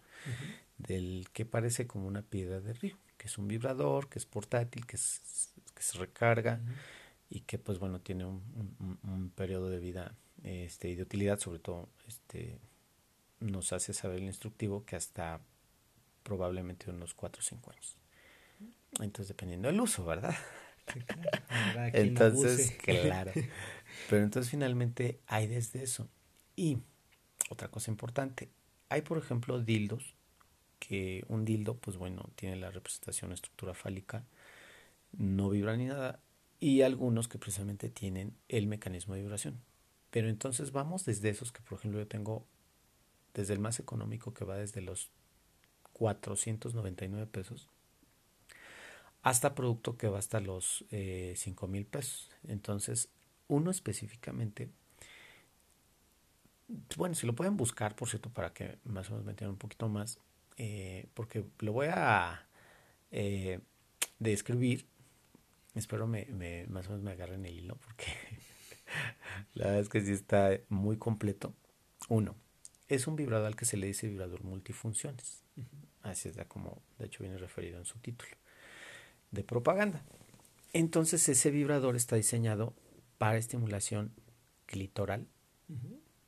del 0.78 1.28
que 1.34 1.44
parece 1.44 1.86
como 1.86 2.08
una 2.08 2.22
piedra 2.22 2.62
de 2.62 2.72
río, 2.72 2.98
que 3.18 3.28
es 3.28 3.38
un 3.38 3.50
vibrador, 3.50 4.08
que 4.08 4.20
es 4.20 4.26
portátil, 4.26 4.86
que, 4.86 4.96
que 4.96 5.84
se 5.84 5.98
recarga 5.98 6.62
y 7.30 7.42
que, 7.42 7.58
pues 7.58 7.78
bueno, 7.78 8.00
tiene 8.00 8.24
un, 8.24 8.42
un, 8.80 9.00
un 9.04 9.30
periodo 9.32 9.70
de 9.70 9.80
vida 9.80 10.16
este, 10.44 10.88
y 10.88 10.96
de 10.96 11.04
utilidad, 11.04 11.40
sobre 11.40 11.60
todo 11.60 11.90
este, 12.08 12.58
nos 13.42 13.74
hace 13.74 13.94
saber 13.94 14.20
el 14.20 14.26
instructivo 14.26 14.86
que 14.86 14.96
hasta 14.96 15.42
probablemente 16.24 16.90
unos 16.90 17.14
4 17.14 17.42
o 17.42 17.44
5 17.44 17.72
años. 17.72 17.98
Entonces, 19.02 19.28
dependiendo 19.28 19.68
del 19.68 19.82
uso, 19.82 20.06
¿verdad? 20.06 20.36
entonces, 21.94 22.72
claro. 22.82 23.32
Pero 24.10 24.24
entonces 24.24 24.50
finalmente 24.52 25.20
hay 25.28 25.48
desde 25.48 25.84
eso. 25.84 26.08
Y 26.56 26.78
otra 27.50 27.70
cosa 27.70 27.92
importante, 27.92 28.50
hay 28.90 29.02
por 29.02 29.18
ejemplo 29.18 29.60
dildos, 29.60 30.16
que 30.80 31.24
un 31.30 31.46
dildo, 31.46 31.76
pues 31.78 31.98
bueno, 31.98 32.30
tiene 32.36 32.58
la 32.58 32.70
representación 32.70 33.32
estructura 33.32 33.74
fálica, 33.74 34.26
no 35.18 35.50
vibra 35.50 35.78
ni 35.78 35.86
nada, 35.86 36.20
y 36.60 36.82
algunos 36.82 37.28
que 37.28 37.38
precisamente 37.38 37.90
tienen 37.90 38.34
el 38.50 38.68
mecanismo 38.68 39.16
de 39.16 39.22
vibración. 39.22 39.60
Pero 40.12 40.30
entonces 40.30 40.72
vamos 40.72 41.06
desde 41.06 41.30
esos 41.30 41.52
que, 41.52 41.62
por 41.62 41.78
ejemplo, 41.78 42.00
yo 42.00 42.08
tengo 42.08 42.46
desde 43.34 43.54
el 43.54 43.60
más 43.60 43.80
económico 43.80 44.34
que 44.34 44.46
va 44.46 44.58
desde 44.58 44.82
los 44.82 45.10
499 45.94 47.28
pesos 47.28 47.70
hasta 49.24 49.56
producto 49.56 49.98
que 49.98 50.10
va 50.10 50.20
hasta 50.20 50.42
los 50.42 50.84
eh, 50.92 51.34
5 51.38 51.68
mil 51.68 51.86
pesos. 51.86 52.30
Entonces, 52.48 53.10
uno 53.54 53.72
específicamente, 53.72 54.70
bueno, 56.98 57.16
si 57.16 57.28
lo 57.28 57.36
pueden 57.36 57.58
buscar, 57.58 57.96
por 57.96 58.10
cierto, 58.10 58.30
para 58.30 58.54
que 58.54 58.80
más 58.86 59.10
o 59.10 59.12
menos 59.12 59.26
me 59.26 59.32
entiendan 59.32 59.54
un 59.54 59.60
poquito 59.60 59.88
más, 59.90 60.20
eh, 60.58 61.08
porque 61.14 61.46
lo 61.60 61.74
voy 61.74 61.88
a 61.90 62.48
eh, 63.12 63.60
describir. 64.20 64.86
Espero 65.76 66.08
me, 66.08 66.26
me, 66.26 66.66
más 66.68 66.88
o 66.88 66.92
menos 66.92 67.04
me 67.04 67.12
agarren 67.12 67.46
el 67.46 67.58
hilo, 67.60 67.76
porque 67.78 68.06
la 69.54 69.66
verdad 69.66 69.82
es 69.82 69.90
que 69.90 70.02
sí 70.02 70.12
está 70.12 70.60
muy 70.70 70.98
completo. 70.98 71.54
Uno, 72.10 72.36
es 72.88 73.08
un 73.08 73.16
vibrador 73.16 73.48
al 73.48 73.56
que 73.56 73.66
se 73.66 73.78
le 73.78 73.88
dice 73.88 74.08
vibrador 74.08 74.44
multifunciones. 74.44 75.44
Así 76.02 76.30
es 76.30 76.38
como, 76.48 76.82
de 77.00 77.06
hecho, 77.06 77.24
viene 77.24 77.38
referido 77.38 77.78
en 77.78 77.86
su 77.86 77.98
título 78.00 78.36
de 79.32 79.44
propaganda. 79.44 80.04
Entonces, 80.74 81.28
ese 81.30 81.50
vibrador 81.52 81.96
está 81.96 82.16
diseñado 82.16 82.74
para 83.18 83.38
estimulación 83.38 84.14
clitoral 84.66 85.28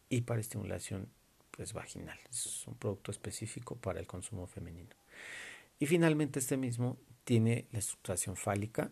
y 0.09 0.21
para 0.21 0.39
estimulación 0.39 1.09
pues, 1.51 1.73
vaginal. 1.73 2.19
Es 2.29 2.65
un 2.67 2.75
producto 2.75 3.11
específico 3.11 3.75
para 3.75 3.99
el 3.99 4.07
consumo 4.07 4.47
femenino. 4.47 4.95
Y 5.79 5.85
finalmente, 5.85 6.39
este 6.39 6.57
mismo 6.57 6.97
tiene 7.23 7.67
la 7.71 7.79
estructuración 7.79 8.35
fálica 8.35 8.91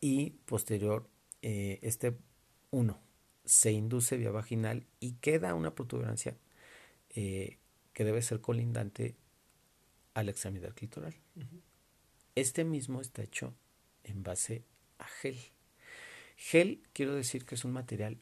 y 0.00 0.30
posterior, 0.46 1.08
eh, 1.42 1.78
este 1.82 2.16
uno 2.70 3.00
se 3.44 3.72
induce 3.72 4.16
vía 4.16 4.30
vaginal 4.30 4.86
y 5.00 5.12
queda 5.14 5.54
una 5.54 5.74
protuberancia 5.74 6.36
eh, 7.10 7.58
que 7.92 8.04
debe 8.04 8.22
ser 8.22 8.40
colindante 8.40 9.16
a 10.14 10.22
la 10.22 10.30
extremidad 10.30 10.74
clitoral. 10.74 11.14
Este 12.34 12.64
mismo 12.64 13.00
está 13.00 13.22
hecho 13.22 13.54
en 14.04 14.22
base 14.22 14.64
a 14.98 15.06
gel. 15.06 15.36
Gel, 16.40 16.80
quiero 16.94 17.14
decir 17.14 17.44
que 17.44 17.54
es 17.54 17.66
un 17.66 17.72
material 17.72 18.16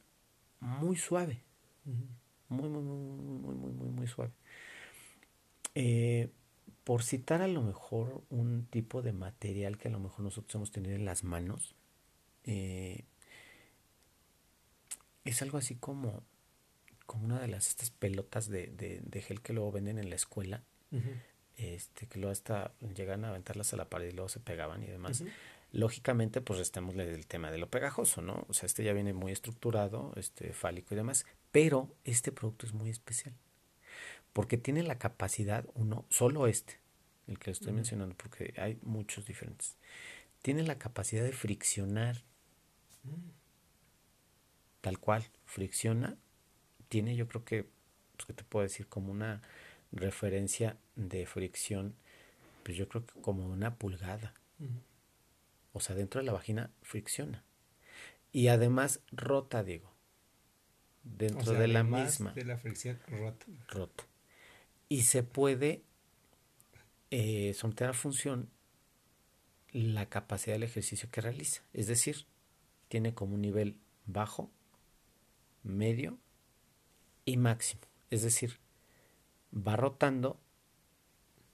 muy 0.58 0.96
suave. 0.96 1.40
Muy, 2.48 2.68
muy, 2.68 2.82
muy, 2.82 2.96
muy, 2.96 3.54
muy, 3.54 3.72
muy, 3.72 3.88
muy 3.90 4.06
suave. 4.08 4.32
Eh, 5.76 6.28
por 6.82 7.04
citar 7.04 7.42
a 7.42 7.48
lo 7.48 7.62
mejor 7.62 8.24
un 8.28 8.66
tipo 8.66 9.02
de 9.02 9.12
material 9.12 9.78
que 9.78 9.86
a 9.86 9.92
lo 9.92 10.00
mejor 10.00 10.20
nosotros 10.20 10.52
hemos 10.56 10.72
tenido 10.72 10.96
en 10.96 11.04
las 11.04 11.22
manos, 11.22 11.76
eh, 12.42 13.04
es 15.24 15.40
algo 15.42 15.56
así 15.56 15.76
como 15.76 16.24
como 17.06 17.24
una 17.24 17.40
de 17.40 17.48
las 17.48 17.68
estas 17.68 17.90
pelotas 17.90 18.48
de, 18.48 18.66
de, 18.66 19.22
gel 19.22 19.40
que 19.40 19.54
luego 19.54 19.72
venden 19.72 19.98
en 19.98 20.10
la 20.10 20.16
escuela, 20.16 20.62
este, 21.56 22.06
que 22.06 22.18
luego 22.18 22.32
hasta 22.32 22.72
llegan 22.94 23.24
a 23.24 23.30
aventarlas 23.30 23.72
a 23.72 23.76
la 23.76 23.88
pared 23.88 24.08
y 24.08 24.12
luego 24.12 24.28
se 24.28 24.40
pegaban 24.40 24.82
y 24.82 24.86
demás. 24.86 25.22
Lógicamente, 25.72 26.40
pues 26.40 26.58
restémosle 26.58 27.12
el 27.12 27.26
tema 27.26 27.50
de 27.50 27.58
lo 27.58 27.68
pegajoso, 27.68 28.22
¿no? 28.22 28.46
O 28.48 28.54
sea, 28.54 28.66
este 28.66 28.84
ya 28.84 28.92
viene 28.94 29.12
muy 29.12 29.32
estructurado, 29.32 30.12
este, 30.16 30.52
fálico 30.54 30.94
y 30.94 30.96
demás, 30.96 31.26
pero 31.52 31.94
este 32.04 32.32
producto 32.32 32.66
es 32.66 32.72
muy 32.72 32.90
especial. 32.90 33.34
porque 34.32 34.56
tiene 34.56 34.82
la 34.84 34.98
capacidad, 34.98 35.64
uno, 35.74 36.04
solo 36.10 36.46
este, 36.46 36.78
el 37.26 37.38
que 37.38 37.50
estoy 37.50 37.72
mencionando, 37.72 38.14
porque 38.16 38.54
hay 38.56 38.78
muchos 38.82 39.26
diferentes, 39.26 39.76
tiene 40.42 40.62
la 40.62 40.78
capacidad 40.78 41.24
de 41.24 41.32
friccionar, 41.32 42.22
mm. 43.02 43.30
tal 44.80 44.98
cual, 45.00 45.24
fricciona, 45.44 46.16
tiene 46.88 47.16
yo 47.16 47.26
creo 47.26 47.44
que, 47.44 47.66
pues 48.16 48.26
que 48.26 48.32
te 48.32 48.44
puedo 48.44 48.62
decir, 48.62 48.86
como 48.86 49.10
una 49.10 49.42
referencia 49.92 50.76
de 50.94 51.26
fricción, 51.26 51.94
pues 52.62 52.76
yo 52.76 52.88
creo 52.88 53.04
que 53.06 53.20
como 53.20 53.46
una 53.46 53.74
pulgada. 53.76 54.34
O 55.78 55.80
sea, 55.80 55.94
dentro 55.94 56.20
de 56.20 56.26
la 56.26 56.32
vagina 56.32 56.72
fricciona. 56.82 57.44
Y 58.32 58.48
además 58.48 59.00
rota, 59.12 59.62
digo. 59.62 59.94
Dentro 61.04 61.52
de 61.52 61.68
la 61.68 61.84
misma. 61.84 62.32
De 62.32 62.44
la 62.44 62.58
fricción 62.58 62.98
rota. 63.06 63.46
Rota. 63.68 64.04
Y 64.88 65.02
se 65.02 65.22
puede 65.22 65.84
eh, 67.12 67.54
someter 67.54 67.90
a 67.90 67.92
función 67.92 68.50
la 69.70 70.06
capacidad 70.06 70.56
del 70.56 70.64
ejercicio 70.64 71.08
que 71.12 71.20
realiza. 71.20 71.62
Es 71.72 71.86
decir, 71.86 72.26
tiene 72.88 73.14
como 73.14 73.36
un 73.36 73.42
nivel 73.42 73.78
bajo, 74.04 74.50
medio 75.62 76.18
y 77.24 77.36
máximo. 77.36 77.82
Es 78.10 78.22
decir, 78.22 78.58
va 79.54 79.76
rotando 79.76 80.40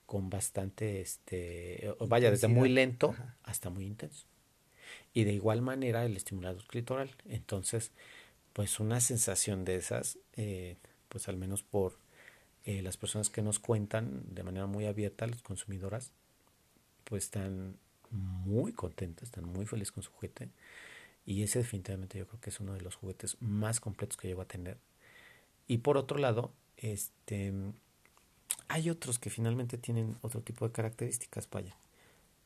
con 0.05 0.29
bastante, 0.29 1.01
este, 1.01 1.93
vaya, 2.07 2.31
desde 2.31 2.47
muy 2.47 2.69
lento 2.69 3.15
hasta 3.43 3.69
muy 3.69 3.85
intenso. 3.85 4.25
Y 5.13 5.23
de 5.23 5.33
igual 5.33 5.61
manera 5.61 6.05
el 6.05 6.15
estimulador 6.15 6.63
clitoral. 6.67 7.09
Entonces, 7.25 7.91
pues 8.53 8.79
una 8.79 8.99
sensación 8.99 9.65
de 9.65 9.75
esas, 9.75 10.17
eh, 10.33 10.77
pues 11.09 11.27
al 11.27 11.37
menos 11.37 11.63
por 11.63 11.97
eh, 12.65 12.81
las 12.81 12.97
personas 12.97 13.29
que 13.29 13.41
nos 13.41 13.59
cuentan 13.59 14.23
de 14.33 14.43
manera 14.43 14.67
muy 14.67 14.85
abierta, 14.85 15.27
las 15.27 15.41
consumidoras, 15.41 16.11
pues 17.03 17.25
están 17.25 17.77
muy 18.11 18.73
contentas, 18.73 19.25
están 19.25 19.45
muy 19.45 19.65
felices 19.65 19.91
con 19.91 20.03
su 20.03 20.11
juguete. 20.11 20.49
Y 21.25 21.41
ese 21.43 21.59
definitivamente 21.59 22.19
yo 22.19 22.27
creo 22.27 22.39
que 22.39 22.51
es 22.51 22.59
uno 22.59 22.73
de 22.73 22.81
los 22.81 22.95
juguetes 22.95 23.37
más 23.39 23.79
completos 23.79 24.17
que 24.17 24.27
llego 24.27 24.41
a 24.41 24.47
tener. 24.47 24.77
Y 25.67 25.79
por 25.79 25.97
otro 25.97 26.19
lado, 26.19 26.53
este 26.77 27.53
hay 28.67 28.89
otros 28.89 29.19
que 29.19 29.29
finalmente 29.29 29.77
tienen 29.77 30.17
otro 30.21 30.41
tipo 30.41 30.65
de 30.67 30.71
características, 30.71 31.49
vaya. 31.49 31.75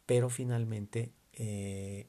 Pero 0.05 0.29
finalmente, 0.29 1.11
eh, 1.33 2.07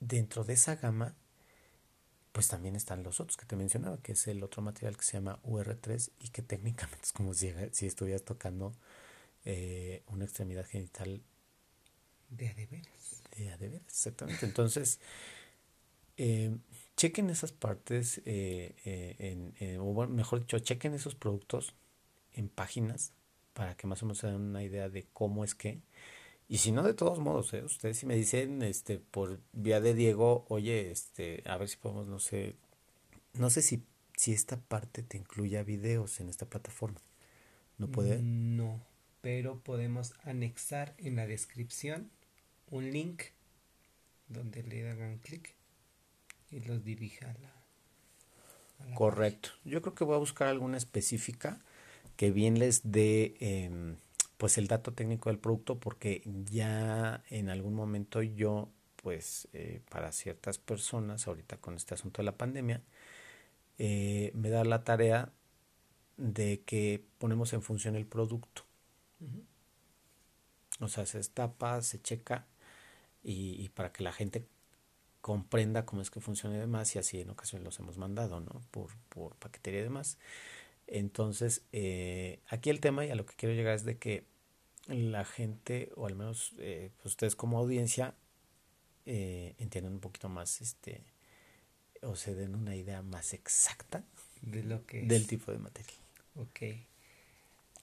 dentro 0.00 0.44
de 0.44 0.54
esa 0.54 0.76
gama, 0.76 1.14
pues 2.32 2.48
también 2.48 2.76
están 2.76 3.02
los 3.02 3.20
otros 3.20 3.36
que 3.36 3.46
te 3.46 3.56
mencionaba, 3.56 3.98
que 3.98 4.12
es 4.12 4.26
el 4.26 4.42
otro 4.42 4.62
material 4.62 4.96
que 4.96 5.04
se 5.04 5.12
llama 5.12 5.38
UR3 5.44 6.10
y 6.18 6.28
que 6.28 6.42
técnicamente 6.42 7.02
es 7.04 7.12
como 7.12 7.34
si, 7.34 7.52
si 7.72 7.86
estuvieras 7.86 8.24
tocando 8.24 8.72
eh, 9.44 10.02
una 10.08 10.24
extremidad 10.24 10.66
genital 10.66 11.22
de 12.30 12.48
adeveras. 12.48 13.22
De 13.36 13.50
adeveras, 13.52 13.86
exactamente. 13.86 14.44
Entonces, 14.44 15.00
eh, 16.16 16.56
chequen 16.96 17.30
esas 17.30 17.52
partes, 17.52 18.20
en, 18.24 19.54
o 19.80 20.06
mejor 20.06 20.40
dicho, 20.40 20.58
chequen 20.58 20.94
esos 20.94 21.14
productos 21.14 21.74
en 22.34 22.48
páginas 22.48 23.12
para 23.52 23.76
que 23.76 23.86
más 23.86 24.02
o 24.02 24.06
menos 24.06 24.18
se 24.18 24.26
den 24.26 24.40
una 24.40 24.62
idea 24.62 24.88
de 24.88 25.06
cómo 25.12 25.44
es 25.44 25.54
que. 25.54 25.80
Y 26.48 26.58
si 26.58 26.72
no, 26.72 26.82
de 26.82 26.94
todos 26.94 27.18
modos, 27.18 27.52
¿eh? 27.54 27.62
ustedes 27.62 27.98
si 27.98 28.06
me 28.06 28.16
dicen 28.16 28.62
este 28.62 28.98
por 28.98 29.40
vía 29.52 29.80
de 29.80 29.94
Diego, 29.94 30.44
oye, 30.48 30.90
este, 30.90 31.42
a 31.46 31.56
ver 31.56 31.68
si 31.68 31.76
podemos, 31.76 32.06
no 32.06 32.18
sé, 32.18 32.56
no 33.34 33.48
sé 33.50 33.62
si, 33.62 33.84
si 34.16 34.32
esta 34.32 34.60
parte 34.60 35.02
te 35.02 35.16
incluya 35.16 35.62
videos 35.62 36.20
en 36.20 36.28
esta 36.28 36.46
plataforma. 36.46 37.00
¿No 37.78 37.88
puede? 37.88 38.20
No, 38.22 38.84
pero 39.22 39.60
podemos 39.60 40.12
anexar 40.24 40.94
en 40.98 41.16
la 41.16 41.26
descripción 41.26 42.10
un 42.70 42.90
link 42.92 43.22
donde 44.28 44.62
le 44.62 44.88
hagan 44.88 45.18
clic 45.18 45.54
y 46.50 46.60
los 46.60 46.84
dirija 46.84 47.30
a 47.30 47.34
la 47.38 47.52
Correcto. 48.94 49.50
Yo 49.64 49.80
creo 49.80 49.94
que 49.94 50.04
voy 50.04 50.16
a 50.16 50.18
buscar 50.18 50.48
alguna 50.48 50.76
específica 50.76 51.60
que 52.22 52.30
bien 52.30 52.60
les 52.60 52.82
dé 52.84 53.34
em, 53.40 53.96
pues 54.36 54.56
el 54.56 54.68
dato 54.68 54.92
técnico 54.92 55.28
del 55.28 55.40
producto 55.40 55.80
porque 55.80 56.22
ya 56.52 57.24
en 57.30 57.48
algún 57.48 57.74
momento 57.74 58.22
yo 58.22 58.68
pues 58.94 59.48
eh, 59.52 59.80
para 59.90 60.12
ciertas 60.12 60.56
personas 60.58 61.26
ahorita 61.26 61.56
con 61.56 61.74
este 61.74 61.94
asunto 61.94 62.22
de 62.22 62.26
la 62.26 62.36
pandemia 62.36 62.80
eh, 63.78 64.30
me 64.36 64.50
da 64.50 64.62
la 64.62 64.84
tarea 64.84 65.32
de 66.16 66.62
que 66.64 67.04
ponemos 67.18 67.52
en 67.54 67.62
función 67.62 67.96
el 67.96 68.06
producto. 68.06 68.62
O 70.78 70.86
sea 70.86 71.06
se 71.06 71.18
destapa 71.18 71.82
se 71.82 72.00
checa 72.00 72.46
y, 73.24 73.68
para 73.70 73.90
que 73.90 74.04
la 74.04 74.12
gente 74.12 74.46
comprenda 75.22 75.84
cómo 75.86 76.02
es 76.02 76.10
que 76.12 76.20
funciona 76.20 76.54
y 76.54 76.60
demás 76.60 76.94
y 76.94 77.00
así 77.00 77.20
en 77.20 77.30
ocasiones 77.30 77.64
los 77.64 77.80
hemos 77.80 77.98
mandado 77.98 78.38
no 78.38 78.62
por, 78.70 78.90
por 79.08 79.34
paquetería 79.34 79.80
y 79.80 79.84
demás 79.84 80.18
entonces, 80.92 81.62
eh, 81.72 82.40
aquí 82.48 82.68
el 82.68 82.80
tema 82.80 83.06
y 83.06 83.10
a 83.10 83.14
lo 83.14 83.24
que 83.24 83.34
quiero 83.34 83.54
llegar 83.54 83.74
es 83.74 83.84
de 83.84 83.96
que 83.96 84.24
la 84.88 85.24
gente, 85.24 85.90
o 85.96 86.06
al 86.06 86.14
menos 86.14 86.52
eh, 86.58 86.90
ustedes 87.02 87.34
como 87.34 87.58
audiencia, 87.58 88.14
eh, 89.06 89.54
entiendan 89.58 89.94
un 89.94 90.00
poquito 90.00 90.28
más, 90.28 90.60
este, 90.60 91.02
o 92.02 92.14
se 92.14 92.34
den 92.34 92.54
una 92.54 92.76
idea 92.76 93.00
más 93.00 93.32
exacta 93.32 94.04
de 94.42 94.64
lo 94.64 94.84
que 94.84 95.02
del 95.04 95.26
tipo 95.26 95.50
de 95.50 95.58
materia. 95.58 95.94
Ok. 96.36 96.60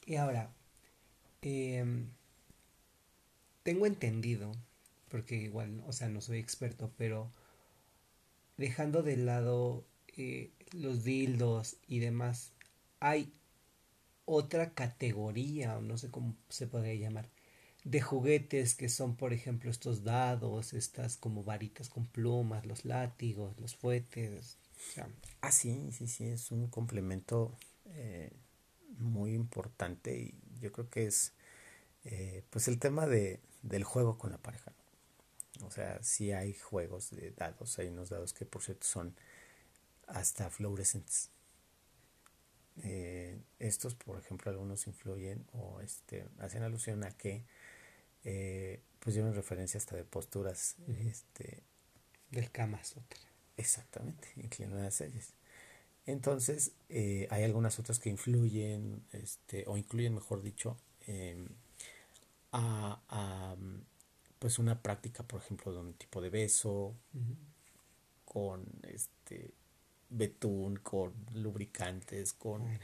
Y 0.05 0.15
ahora, 0.15 0.51
em, 1.41 2.09
tengo 3.63 3.87
entendido, 3.87 4.51
porque 5.09 5.35
igual, 5.35 5.83
o 5.87 5.93
sea, 5.93 6.09
no 6.09 6.21
soy 6.21 6.37
experto, 6.37 6.91
pero 6.95 7.31
dejando 8.57 9.01
de 9.01 9.17
lado 9.17 9.83
los 10.73 11.03
dildos 11.03 11.77
y 11.87 11.99
demás, 11.99 12.51
hay 12.99 13.33
otra 14.25 14.73
categoría, 14.73 15.77
o 15.77 15.81
no 15.81 15.97
sé 15.97 16.11
cómo 16.11 16.35
se 16.49 16.67
podría 16.67 16.95
llamar, 16.95 17.29
de 17.83 18.01
juguetes 18.01 18.75
que 18.75 18.89
son, 18.89 19.15
por 19.15 19.33
ejemplo, 19.33 19.71
estos 19.71 20.03
dados, 20.03 20.73
estas 20.73 21.17
como 21.17 21.43
varitas 21.43 21.89
con 21.89 22.05
plumas, 22.05 22.65
los 22.65 22.85
látigos, 22.85 23.57
los 23.59 23.75
fuetes. 23.75 24.57
ah, 25.41 25.51
sí, 25.51 25.91
sí, 25.91 26.07
sí, 26.07 26.25
es 26.25 26.51
un 26.51 26.67
complemento 26.67 27.57
eh, 27.87 28.31
muy 28.97 29.33
importante 29.33 30.17
y 30.17 30.35
yo 30.61 30.71
creo 30.71 30.89
que 30.89 31.07
es 31.07 31.33
eh, 32.05 32.43
pues 32.49 32.67
el 32.67 32.79
tema 32.79 33.07
de, 33.07 33.39
del 33.61 33.83
juego 33.83 34.17
con 34.17 34.31
la 34.31 34.37
pareja. 34.37 34.71
O 35.63 35.71
sea, 35.71 36.01
sí 36.03 36.31
hay 36.31 36.53
juegos 36.53 37.11
de 37.11 37.31
dados, 37.31 37.79
hay 37.79 37.87
unos 37.87 38.09
dados 38.09 38.33
que 38.33 38.45
por 38.45 38.61
cierto 38.61 38.85
son 38.85 39.15
hasta 40.07 40.49
fluorescentes. 40.49 41.29
Eh, 42.83 43.37
estos, 43.59 43.95
por 43.95 44.17
ejemplo, 44.17 44.51
algunos 44.51 44.87
influyen 44.87 45.45
o 45.53 45.81
este, 45.81 46.25
hacen 46.39 46.63
alusión 46.63 47.03
a 47.03 47.11
que 47.11 47.43
eh, 48.23 48.81
pues 48.99 49.15
llevan 49.15 49.33
referencia 49.33 49.77
hasta 49.77 49.95
de 49.95 50.03
posturas 50.03 50.75
este, 50.87 51.63
del 52.31 52.51
Kama 52.51 52.83
Sutra. 52.83 53.19
Exactamente, 53.57 54.29
inclinadas 54.37 55.01
ellas. 55.01 55.33
Entonces, 56.05 56.71
eh, 56.89 57.27
hay 57.29 57.43
algunas 57.43 57.77
otras 57.79 57.99
que 57.99 58.09
influyen, 58.09 59.03
este, 59.11 59.65
o 59.67 59.77
incluyen, 59.77 60.15
mejor 60.15 60.41
dicho, 60.41 60.77
em, 61.05 61.47
a, 62.51 63.55
pues 64.39 64.57
una 64.57 64.81
práctica, 64.81 65.23
por 65.23 65.41
ejemplo, 65.41 65.71
de 65.73 65.79
un 65.79 65.93
tipo 65.93 66.21
de 66.21 66.29
beso, 66.29 66.95
con 68.25 68.65
este 68.83 69.51
betún, 70.09 70.77
con 70.77 71.13
lubricantes, 71.33 72.33
con... 72.33 72.79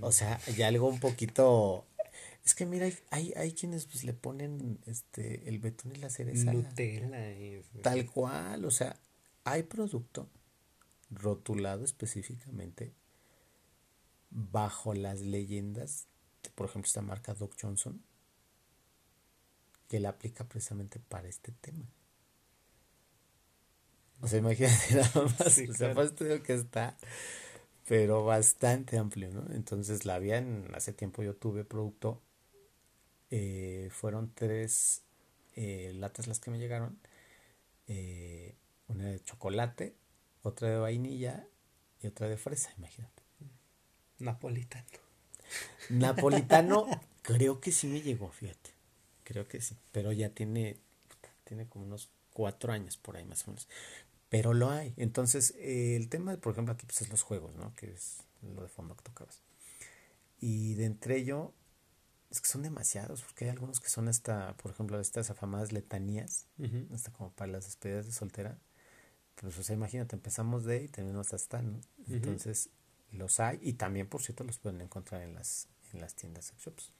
o 0.00 0.12
sea, 0.12 0.38
ya 0.56 0.68
algo 0.68 0.88
un 0.88 1.00
poquito... 1.00 1.86
Es 2.44 2.54
que 2.54 2.66
mira, 2.66 2.88
hay, 3.10 3.32
hay 3.36 3.52
quienes 3.52 3.86
pues 3.86 4.04
le 4.04 4.12
ponen 4.12 4.78
este 4.86 5.48
el 5.48 5.58
betún 5.58 5.96
y 5.96 5.98
la 5.98 6.10
cereza. 6.10 6.52
Nutella. 6.52 7.08
Tal 7.82 8.04
cual, 8.10 8.66
o 8.66 8.70
sea, 8.70 8.96
hay 9.44 9.62
producto 9.62 10.28
rotulado 11.10 11.84
específicamente 11.84 12.92
bajo 14.30 14.94
las 14.94 15.20
leyendas, 15.20 16.06
por 16.54 16.68
ejemplo, 16.68 16.86
esta 16.86 17.02
marca 17.02 17.34
Doc 17.34 17.54
Johnson, 17.60 18.02
que 19.88 20.00
la 20.00 20.10
aplica 20.10 20.44
precisamente 20.44 20.98
para 20.98 21.28
este 21.28 21.52
tema. 21.52 21.86
O 24.24 24.26
sea, 24.26 24.38
imagínate 24.38 24.94
nada 24.94 25.22
más. 25.38 25.58
o 25.68 25.74
sea, 25.74 25.92
pues 25.92 26.14
te 26.14 26.24
digo 26.24 26.42
que 26.42 26.54
está, 26.54 26.96
pero 27.86 28.24
bastante 28.24 28.96
amplio, 28.96 29.30
¿no? 29.30 29.54
Entonces 29.54 30.06
la 30.06 30.14
había 30.14 30.38
en, 30.38 30.70
hace 30.74 30.94
tiempo 30.94 31.22
yo 31.22 31.34
tuve 31.34 31.64
producto. 31.64 32.22
Eh, 33.30 33.90
fueron 33.92 34.32
tres 34.34 35.02
eh, 35.56 35.92
latas 35.94 36.26
las 36.26 36.40
que 36.40 36.50
me 36.50 36.58
llegaron. 36.58 36.98
Eh, 37.86 38.54
una 38.88 39.04
de 39.04 39.22
chocolate, 39.22 39.94
otra 40.42 40.70
de 40.70 40.78
vainilla 40.78 41.46
y 42.00 42.06
otra 42.06 42.26
de 42.26 42.38
fresa, 42.38 42.72
imagínate. 42.78 43.22
Napolitano. 44.20 44.86
Napolitano, 45.90 46.86
creo 47.20 47.60
que 47.60 47.72
sí 47.72 47.88
me 47.88 48.00
llegó, 48.00 48.30
fíjate. 48.30 48.70
Creo 49.22 49.46
que 49.46 49.60
sí. 49.60 49.76
Pero 49.92 50.12
ya 50.12 50.30
tiene, 50.30 50.78
tiene 51.44 51.68
como 51.68 51.84
unos 51.84 52.08
cuatro 52.34 52.72
años 52.72 52.98
por 52.98 53.16
ahí 53.16 53.24
más 53.24 53.44
o 53.44 53.52
menos. 53.52 53.66
Pero 54.34 54.52
lo 54.52 54.68
hay. 54.68 54.92
Entonces, 54.96 55.54
eh, 55.58 55.94
el 55.94 56.08
tema, 56.08 56.36
por 56.38 56.54
ejemplo, 56.54 56.74
aquí 56.74 56.84
pues 56.86 57.00
es 57.02 57.08
los 57.08 57.22
juegos, 57.22 57.54
¿no? 57.54 57.72
Que 57.76 57.92
es 57.92 58.24
lo 58.42 58.62
de 58.62 58.68
fondo 58.68 58.96
que 58.96 59.04
tocabas. 59.04 59.42
Y 60.40 60.74
de 60.74 60.86
entre 60.86 61.18
ello, 61.18 61.54
es 62.32 62.40
que 62.40 62.48
son 62.48 62.64
demasiados, 62.64 63.22
porque 63.22 63.44
hay 63.44 63.52
algunos 63.52 63.78
que 63.78 63.88
son 63.88 64.08
hasta, 64.08 64.56
por 64.56 64.72
ejemplo, 64.72 64.98
estas 64.98 65.30
afamadas 65.30 65.70
letanías, 65.70 66.48
hasta 66.92 67.12
como 67.12 67.30
para 67.30 67.52
las 67.52 67.66
despedidas 67.66 68.06
de 68.06 68.12
soltera. 68.12 68.58
Pues, 69.36 69.56
o 69.56 69.62
sea, 69.62 69.76
imagínate, 69.76 70.16
empezamos 70.16 70.64
de 70.64 70.82
y 70.82 70.88
terminamos 70.88 71.32
hasta, 71.32 71.62
¿no? 71.62 71.80
Entonces, 72.08 72.70
los 73.12 73.38
hay 73.38 73.60
y 73.62 73.74
también, 73.74 74.08
por 74.08 74.20
cierto, 74.20 74.42
los 74.42 74.58
pueden 74.58 74.80
encontrar 74.80 75.22
en 75.22 75.36
las, 75.36 75.68
en 75.92 76.00
las 76.00 76.16
tiendas 76.16 76.46
sex 76.46 76.60
shops. 76.60 76.92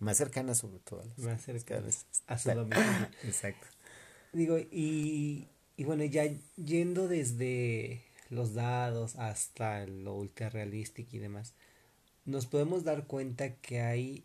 Más 0.00 0.16
cercanas, 0.16 0.58
sobre 0.58 0.80
todo. 0.80 1.04
Más 1.18 1.40
cercanas 1.40 2.04
a 2.26 2.36
su 2.36 2.50
domicilio. 2.50 3.08
Exacto. 3.22 3.68
Digo, 4.32 4.58
y, 4.58 5.48
y 5.80 5.84
bueno, 5.84 6.04
ya 6.04 6.28
yendo 6.62 7.08
desde 7.08 8.02
los 8.28 8.52
dados 8.52 9.16
hasta 9.16 9.86
lo 9.86 10.14
ultra 10.14 10.50
realístico 10.50 11.16
y 11.16 11.20
demás, 11.20 11.54
nos 12.26 12.44
podemos 12.44 12.84
dar 12.84 13.06
cuenta 13.06 13.54
que 13.54 13.80
hay 13.80 14.24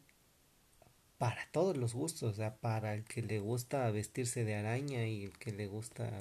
para 1.18 1.48
todos 1.54 1.78
los 1.78 1.94
gustos, 1.94 2.34
o 2.34 2.36
sea, 2.36 2.58
para 2.58 2.94
el 2.94 3.06
que 3.06 3.22
le 3.22 3.40
gusta 3.40 3.90
vestirse 3.90 4.44
de 4.44 4.56
araña 4.56 5.08
y 5.08 5.24
el 5.24 5.38
que 5.38 5.54
le 5.54 5.68
gusta 5.68 6.12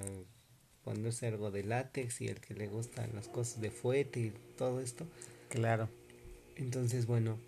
ponerse 0.85 1.27
algo 1.27 1.51
de 1.51 1.65
látex 1.65 2.21
y 2.21 2.29
el 2.29 2.41
que 2.41 2.55
le 2.55 2.69
gustan 2.69 3.11
las 3.13 3.27
cosas 3.27 3.61
de 3.61 3.73
fuete 3.73 4.21
y 4.21 4.33
todo 4.57 4.81
esto. 4.81 5.05
Claro. 5.49 5.89
Entonces, 6.55 7.07
bueno, 7.07 7.41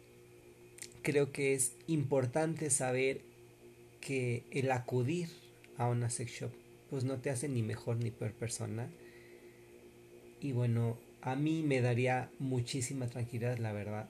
creo 1.02 1.30
que 1.30 1.54
es 1.54 1.70
importante 1.86 2.68
saber 2.70 3.20
que 4.00 4.42
el 4.50 4.72
acudir 4.72 5.28
a 5.76 5.86
una 5.86 6.10
sex 6.10 6.32
shop 6.32 6.65
pues 6.90 7.04
no 7.04 7.18
te 7.18 7.30
hace 7.30 7.48
ni 7.48 7.62
mejor 7.62 7.96
ni 7.96 8.10
peor 8.10 8.32
persona. 8.32 8.88
Y 10.40 10.52
bueno, 10.52 10.98
a 11.22 11.34
mí 11.34 11.62
me 11.62 11.80
daría 11.80 12.30
muchísima 12.38 13.08
tranquilidad, 13.08 13.58
la 13.58 13.72
verdad, 13.72 14.08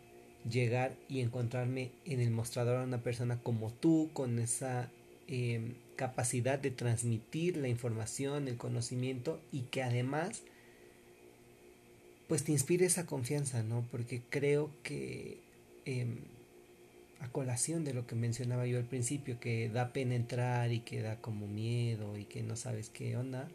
llegar 0.49 0.97
y 1.09 1.21
encontrarme 1.21 1.93
en 2.05 2.21
el 2.21 2.31
mostrador 2.31 2.77
a 2.77 2.85
una 2.85 3.03
persona 3.03 3.41
como 3.43 3.73
tú, 3.73 4.11
con 4.13 4.39
esa 4.39 4.91
em, 5.27 5.75
capacidad 5.97 6.59
de 6.59 6.71
transmitir 6.71 7.57
la 7.57 7.69
información, 7.69 8.49
el 8.49 8.57
conocimiento 8.57 9.41
y 9.51 9.63
que 9.63 9.83
además 9.83 10.43
pues 12.29 12.43
te 12.43 12.53
inspire 12.53 12.87
esa 12.87 13.07
confianza, 13.07 13.63
¿no? 13.63 13.87
Porque 13.91 14.21
creo 14.29 14.71
que 14.83 15.39
em, 15.85 16.19
a 17.21 17.29
colación 17.29 17.85
de 17.85 17.95
lo 17.95 18.07
que 18.07 18.15
mencionaba 18.15 18.67
yo 18.67 18.79
al 18.79 18.85
principio, 18.85 19.41
que 19.41 19.69
da 19.69 19.93
pena 19.93 20.15
entrar 20.15 20.73
y 20.73 20.81
que 20.81 21.03
da 21.03 21.21
como 21.21 21.47
miedo 21.47 22.17
y 22.17 22.25
que 22.25 22.43
no 22.43 22.57
sabes 22.57 22.91
qué 22.91 23.17
onda, 23.17 23.49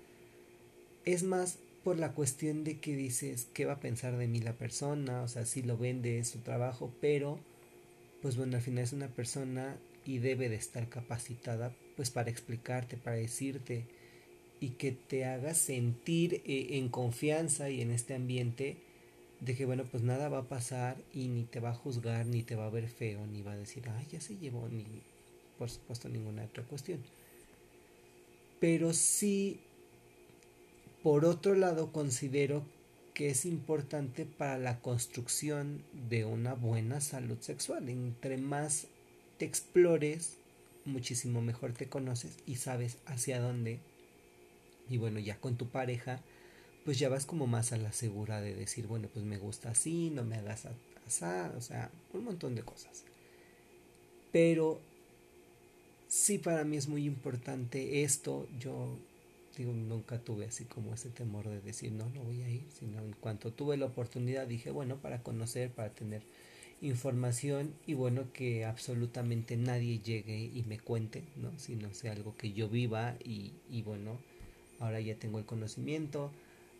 es 1.05 1.23
más 1.23 1.57
por 1.83 1.97
la 1.97 2.13
cuestión 2.13 2.63
de 2.63 2.79
que 2.79 2.95
dices 2.95 3.47
qué 3.53 3.65
va 3.65 3.73
a 3.73 3.79
pensar 3.79 4.17
de 4.17 4.27
mí 4.27 4.39
la 4.39 4.53
persona, 4.53 5.23
o 5.23 5.27
sea, 5.27 5.45
si 5.45 5.61
lo 5.63 5.77
vende 5.77 6.23
su 6.23 6.39
trabajo, 6.39 6.93
pero 7.01 7.39
pues 8.21 8.37
bueno, 8.37 8.57
al 8.57 8.63
final 8.63 8.83
es 8.83 8.93
una 8.93 9.07
persona 9.07 9.75
y 10.05 10.19
debe 10.19 10.49
de 10.49 10.55
estar 10.55 10.89
capacitada 10.89 11.73
pues 11.95 12.09
para 12.09 12.29
explicarte, 12.29 12.97
para 12.97 13.17
decirte 13.17 13.85
y 14.59 14.69
que 14.69 14.91
te 14.91 15.25
haga 15.25 15.53
sentir 15.55 16.41
eh, 16.45 16.77
en 16.77 16.89
confianza 16.89 17.69
y 17.69 17.81
en 17.81 17.91
este 17.91 18.13
ambiente 18.13 18.77
de 19.41 19.55
que 19.55 19.65
bueno, 19.65 19.83
pues 19.83 20.01
nada 20.03 20.29
va 20.29 20.39
a 20.39 20.47
pasar 20.47 20.97
y 21.13 21.27
ni 21.27 21.43
te 21.43 21.59
va 21.59 21.71
a 21.71 21.75
juzgar, 21.75 22.25
ni 22.25 22.43
te 22.43 22.55
va 22.55 22.67
a 22.67 22.69
ver 22.69 22.87
feo, 22.87 23.27
ni 23.27 23.41
va 23.41 23.51
a 23.51 23.57
decir, 23.57 23.83
ay, 23.89 24.07
ya 24.09 24.21
se 24.21 24.37
llevó, 24.37 24.69
ni 24.69 24.85
por 25.57 25.69
supuesto 25.69 26.07
ninguna 26.07 26.45
otra 26.45 26.63
cuestión. 26.63 26.99
Pero 28.59 28.93
sí 28.93 29.59
por 31.03 31.25
otro 31.25 31.55
lado, 31.55 31.91
considero 31.91 32.63
que 33.15 33.31
es 33.31 33.45
importante 33.45 34.25
para 34.25 34.59
la 34.59 34.81
construcción 34.81 35.83
de 36.09 36.25
una 36.25 36.53
buena 36.53 37.01
salud 37.01 37.39
sexual. 37.39 37.89
Entre 37.89 38.37
más 38.37 38.85
te 39.39 39.45
explores, 39.45 40.37
muchísimo 40.85 41.41
mejor 41.41 41.73
te 41.73 41.89
conoces 41.89 42.37
y 42.45 42.57
sabes 42.57 42.99
hacia 43.07 43.39
dónde. 43.39 43.79
Y 44.91 44.97
bueno, 44.97 45.17
ya 45.17 45.37
con 45.37 45.55
tu 45.55 45.69
pareja, 45.69 46.21
pues 46.85 46.99
ya 46.99 47.09
vas 47.09 47.25
como 47.25 47.47
más 47.47 47.73
a 47.73 47.77
la 47.77 47.91
segura 47.91 48.41
de 48.41 48.55
decir, 48.55 48.87
bueno, 48.87 49.07
pues 49.13 49.25
me 49.25 49.37
gusta 49.37 49.71
así, 49.71 50.09
no 50.09 50.23
me 50.23 50.35
hagas 50.35 50.65
así, 50.65 50.77
o 51.57 51.61
sea, 51.61 51.91
un 52.13 52.23
montón 52.23 52.55
de 52.55 52.63
cosas. 52.63 53.03
Pero 54.31 54.79
sí 56.07 56.37
para 56.37 56.63
mí 56.63 56.77
es 56.77 56.87
muy 56.87 57.05
importante 57.05 58.03
esto. 58.03 58.47
Yo 58.59 58.97
digo, 59.57 59.73
nunca 59.73 60.19
tuve 60.19 60.45
así 60.45 60.65
como 60.65 60.93
ese 60.93 61.09
temor 61.09 61.47
de 61.47 61.61
decir, 61.61 61.91
no, 61.91 62.09
no 62.09 62.21
voy 62.23 62.41
a 62.41 62.49
ir, 62.49 62.63
sino 62.79 62.99
en 62.99 63.13
cuanto 63.13 63.51
tuve 63.51 63.77
la 63.77 63.87
oportunidad 63.87 64.47
dije, 64.47 64.71
bueno, 64.71 64.97
para 64.97 65.21
conocer, 65.21 65.71
para 65.71 65.89
tener 65.89 66.21
información 66.81 67.73
y 67.85 67.93
bueno, 67.93 68.31
que 68.33 68.65
absolutamente 68.65 69.55
nadie 69.55 69.99
llegue 69.99 70.37
y 70.53 70.63
me 70.67 70.79
cuente, 70.79 71.23
¿no? 71.35 71.51
Sino 71.57 71.93
sea 71.93 72.13
algo 72.13 72.35
que 72.35 72.53
yo 72.53 72.69
viva 72.69 73.15
y, 73.23 73.51
y 73.69 73.83
bueno, 73.83 74.17
ahora 74.79 74.99
ya 74.99 75.15
tengo 75.15 75.37
el 75.37 75.45
conocimiento, 75.45 76.31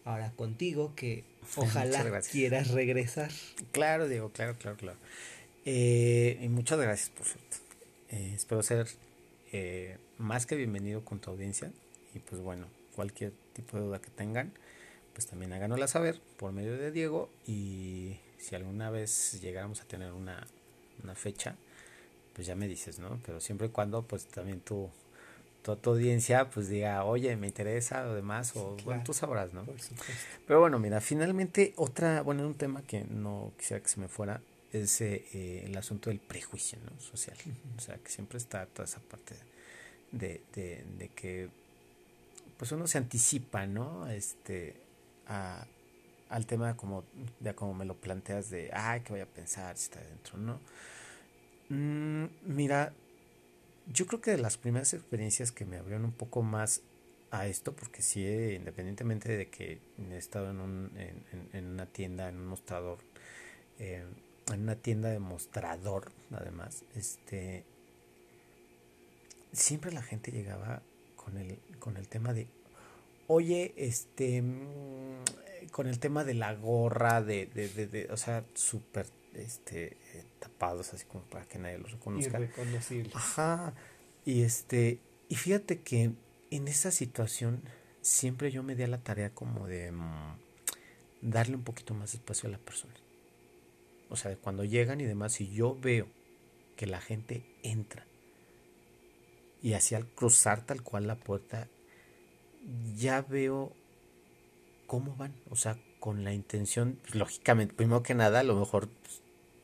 ahora 0.06 0.32
contigo, 0.32 0.94
que 0.96 1.24
ojalá 1.56 2.22
quieras 2.22 2.72
regresar. 2.72 3.32
Claro, 3.72 4.08
Diego, 4.08 4.30
claro, 4.32 4.56
claro, 4.58 4.78
claro. 4.78 4.98
Eh, 5.66 6.40
y 6.42 6.50
muchas 6.50 6.80
gracias, 6.80 7.10
por 7.10 7.26
cierto. 7.26 7.58
Eh, 8.10 8.34
espero 8.36 8.64
ser 8.64 8.88
eh, 9.52 9.98
más 10.18 10.46
que 10.46 10.56
bienvenido 10.56 11.04
con 11.06 11.20
tu 11.20 11.32
audiencia. 11.32 11.72
Y 12.14 12.20
pues 12.20 12.42
bueno, 12.42 12.68
cualquier 12.96 13.34
tipo 13.54 13.78
de 13.78 13.84
duda 13.84 14.02
que 14.02 14.10
tengan, 14.10 14.52
pues 15.14 15.28
también 15.28 15.54
háganosla 15.54 15.88
saber 15.88 16.20
por 16.38 16.52
medio 16.52 16.78
de 16.78 16.92
Diego. 16.92 17.30
Y 17.48 18.18
si 18.38 18.56
alguna 18.56 18.90
vez 18.90 19.40
llegáramos 19.42 19.82
a 19.82 19.86
tener 19.86 20.12
una, 20.12 20.48
una 21.04 21.16
fecha, 21.16 21.56
pues 22.34 22.48
ya 22.48 22.56
me 22.56 22.68
dices, 22.68 23.00
¿no? 23.00 23.20
Pero 23.26 23.40
siempre 23.40 23.68
y 23.68 23.70
cuando 23.70 24.04
pues 24.04 24.26
también 24.26 24.62
tú 24.62 24.90
tu, 25.62 25.76
tu, 25.76 25.92
audiencia 25.92 26.50
pues 26.50 26.70
diga, 26.70 27.04
oye, 27.04 27.36
me 27.36 27.48
interesa 27.48 28.08
o 28.08 28.14
demás, 28.14 28.56
o 28.56 28.78
bueno, 28.84 29.04
tú 29.04 29.14
sabrás, 29.14 29.54
¿no? 29.54 29.66
Pero 30.48 30.60
bueno, 30.60 30.80
mira, 30.80 31.02
finalmente 31.02 31.74
otra, 31.78 32.22
bueno, 32.22 32.46
un 32.46 32.56
tema 32.56 32.82
que 32.84 33.04
no 33.04 33.52
quisiera 33.58 33.82
que 33.82 33.90
se 33.90 34.00
me 34.00 34.08
fuera 34.08 34.42
es 34.72 35.02
eh, 35.02 35.64
el 35.66 35.78
asunto 35.78 36.10
del 36.10 36.20
prejuicio 36.20 36.80
¿no? 36.86 37.00
social. 37.00 37.38
O 37.78 37.82
sea, 37.82 37.98
que 37.98 38.10
siempre 38.10 38.38
está 38.38 38.66
toda 38.66 38.86
esa 38.86 39.00
parte 39.00 39.36
de, 40.12 40.42
de, 40.54 40.86
de 40.98 41.08
que 41.10 41.50
pues 42.58 42.72
uno 42.72 42.86
se 42.88 42.98
anticipa, 42.98 43.66
¿no? 43.66 44.08
Este, 44.08 44.76
a, 45.28 45.66
al 46.30 46.46
tema 46.46 46.78
como, 46.78 47.04
ya 47.40 47.54
como 47.56 47.74
me 47.74 47.86
lo 47.86 47.96
planteas 47.96 48.50
de, 48.50 48.70
ay, 48.74 49.02
¿qué 49.02 49.14
voy 49.14 49.22
a 49.22 49.26
pensar 49.26 49.76
si 49.78 49.86
está 49.86 50.00
dentro, 50.00 50.38
no? 50.38 50.60
Mm, 51.70 52.26
mira, 52.46 52.94
yo 53.94 54.06
creo 54.06 54.22
que 54.22 54.32
de 54.32 54.38
las 54.38 54.58
primeras 54.58 54.94
experiencias 54.94 55.52
que 55.52 55.66
me 55.66 55.78
abrieron 55.78 56.06
un 56.06 56.12
poco 56.12 56.42
más 56.42 56.82
a 57.32 57.48
esto, 57.48 57.74
porque 57.74 58.02
sí, 58.02 58.26
independientemente 58.56 59.36
de 59.36 59.50
que 59.50 59.80
he 59.98 60.18
estado 60.18 60.52
en, 60.52 60.60
un, 60.60 60.92
en, 60.98 61.50
en, 61.54 61.66
una 61.66 61.86
tienda, 61.86 62.30
en 62.30 62.38
un 62.38 62.48
mostrador, 62.48 63.00
eh, 63.80 64.06
en 64.52 64.62
una 64.62 64.76
tienda 64.76 65.10
de 65.10 65.20
mostrador, 65.20 66.12
además, 66.32 66.84
este, 66.96 67.64
siempre 69.54 69.92
la 69.92 70.02
gente 70.02 70.32
llegaba 70.32 70.82
con 71.16 71.38
el, 71.38 71.60
con 71.80 71.98
el 71.98 72.08
tema 72.08 72.34
de, 72.34 72.48
oye, 73.28 73.74
este, 73.78 74.42
mm, 74.42 75.70
con 75.72 75.88
el 75.88 76.00
tema 76.00 76.26
de 76.26 76.34
la 76.34 76.54
gorra, 76.54 77.22
de, 77.22 77.46
de, 77.48 77.88
de, 77.88 78.08
o 78.12 78.18
sea, 78.18 78.44
súper, 78.54 79.08
este, 79.34 79.98
eh, 80.14 80.26
tapados, 80.40 80.94
así 80.94 81.06
como 81.06 81.24
para 81.26 81.46
que 81.46 81.60
nadie 81.60 81.78
los 81.78 81.92
reconozca. 81.92 82.40
Irreconocibles. 82.40 83.16
Ajá, 83.16 83.74
y 84.26 84.44
este, 84.44 85.00
y 85.30 85.36
fíjate 85.36 85.82
que 85.82 86.12
en 86.50 86.68
esa 86.68 86.92
situación 86.92 87.64
siempre 88.02 88.52
yo 88.52 88.64
me 88.64 88.76
di 88.76 88.84
a 88.84 88.88
la 88.88 89.00
tarea 89.00 89.30
como 89.32 89.68
de 89.68 89.92
mm, 89.92 90.38
darle 91.22 91.56
un 91.56 91.64
poquito 91.64 91.94
más 91.94 92.12
de 92.12 92.18
espacio 92.18 92.48
a 92.48 92.52
la 92.52 92.58
persona. 92.58 92.94
O 94.10 94.16
sea, 94.16 94.36
cuando 94.36 94.66
llegan 94.66 95.00
y 95.00 95.06
demás, 95.06 95.34
si 95.34 95.50
yo 95.50 95.78
veo 95.80 96.08
que 96.76 96.86
la 96.86 97.00
gente 97.00 97.46
entra 97.64 98.06
y 99.62 99.74
así 99.74 99.96
al 99.96 100.08
cruzar 100.08 100.66
tal 100.66 100.82
cual 100.82 101.08
la 101.08 101.16
puerta, 101.16 101.68
ya 102.96 103.22
veo 103.22 103.72
cómo 104.88 105.16
van, 105.16 105.34
o 105.50 105.56
sea, 105.56 105.78
con 106.02 106.26
la 106.26 106.34
intención, 106.34 107.00
pues, 107.04 107.16
lógicamente, 107.16 107.74
primero 107.76 108.04
que 108.04 108.16
nada, 108.16 108.42
a 108.42 108.44
lo 108.44 108.58
mejor 108.58 108.90
pues, 108.90 109.22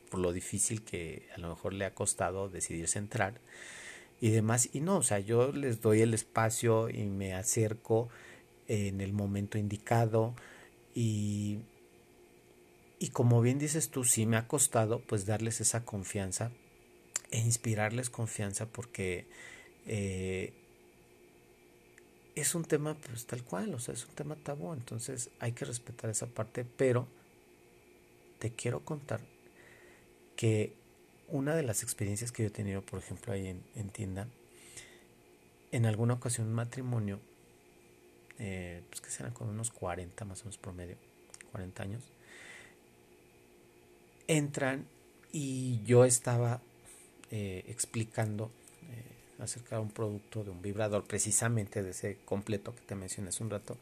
por 0.10 0.22
lo 0.22 0.32
difícil 0.34 0.84
que 0.84 1.28
a 1.36 1.40
lo 1.40 1.50
mejor 1.50 1.74
le 1.74 1.86
ha 1.86 1.94
costado 1.94 2.50
decidirse 2.50 3.00
entrar 3.00 3.42
y 4.22 4.30
demás, 4.32 4.70
y 4.74 4.82
no, 4.82 4.98
o 4.98 5.04
sea, 5.04 5.20
yo 5.20 5.52
les 5.52 5.82
doy 5.82 6.02
el 6.02 6.14
espacio 6.14 6.90
y 6.90 7.06
me 7.08 7.34
acerco 7.36 8.10
en 8.68 9.02
el 9.02 9.14
momento 9.14 9.58
indicado 9.58 10.36
y 10.96 11.60
Y 13.00 13.10
como 13.10 13.42
bien 13.42 13.60
dices 13.60 13.90
tú, 13.92 14.04
sí 14.04 14.26
me 14.26 14.38
ha 14.38 14.48
costado 14.48 15.02
pues 15.02 15.26
darles 15.26 15.62
esa 15.62 15.86
confianza 15.86 16.52
e 17.32 17.40
inspirarles 17.40 18.10
confianza 18.10 18.66
porque 18.68 19.28
eh, 19.86 20.54
es 22.42 22.54
un 22.54 22.66
tema 22.66 22.94
pues 22.94 23.26
tal 23.26 23.44
cual, 23.44 23.74
o 23.74 23.80
sea, 23.80 23.96
es 23.96 24.06
un 24.06 24.14
tema 24.14 24.36
tabú, 24.36 24.74
entonces 24.74 25.32
hay 25.40 25.54
que 25.54 25.66
respetar 25.66 26.10
esa 26.10 26.28
parte, 26.28 26.66
pero 26.66 27.08
te 28.38 28.52
quiero 28.52 28.86
contar 28.86 29.22
que 30.36 30.74
una 31.30 31.56
de 31.56 31.64
las 31.64 31.82
experiencias 31.82 32.32
que 32.32 32.44
yo 32.44 32.48
he 32.48 32.52
tenido, 32.52 32.84
por 32.84 33.00
ejemplo, 33.00 33.34
ahí 33.34 33.48
en, 33.48 33.90
tienda, 33.90 34.28
en 35.72 35.88
alguna 35.88 36.14
ocasión 36.14 36.48
un 36.48 36.54
matrimonio, 36.54 37.20
eh, 38.38 38.84
pues 38.90 39.02
que 39.02 39.10
serán 39.10 39.34
con 39.34 39.50
unos 39.50 39.72
40 39.72 40.24
más 40.26 40.42
o 40.42 40.44
menos 40.46 40.58
promedio, 40.60 40.96
40 41.52 41.84
años, 41.84 42.04
entran 44.28 44.86
y 45.32 45.84
yo 45.86 46.06
estaba 46.06 46.62
eh, 47.32 47.64
explicando 47.68 48.52
acerca 49.40 49.76
de 49.76 49.82
un 49.82 49.92
producto, 49.92 50.44
de 50.44 50.52
un 50.52 50.62
vibrador, 50.62 51.04
precisamente 51.04 51.84
de 51.84 51.92
ese 51.92 52.18
completo 52.26 52.76
que 52.76 52.82
te 52.82 52.96
mencioné 52.96 53.30
hace 53.30 53.44
un 53.44 53.50
rato, 53.50 53.78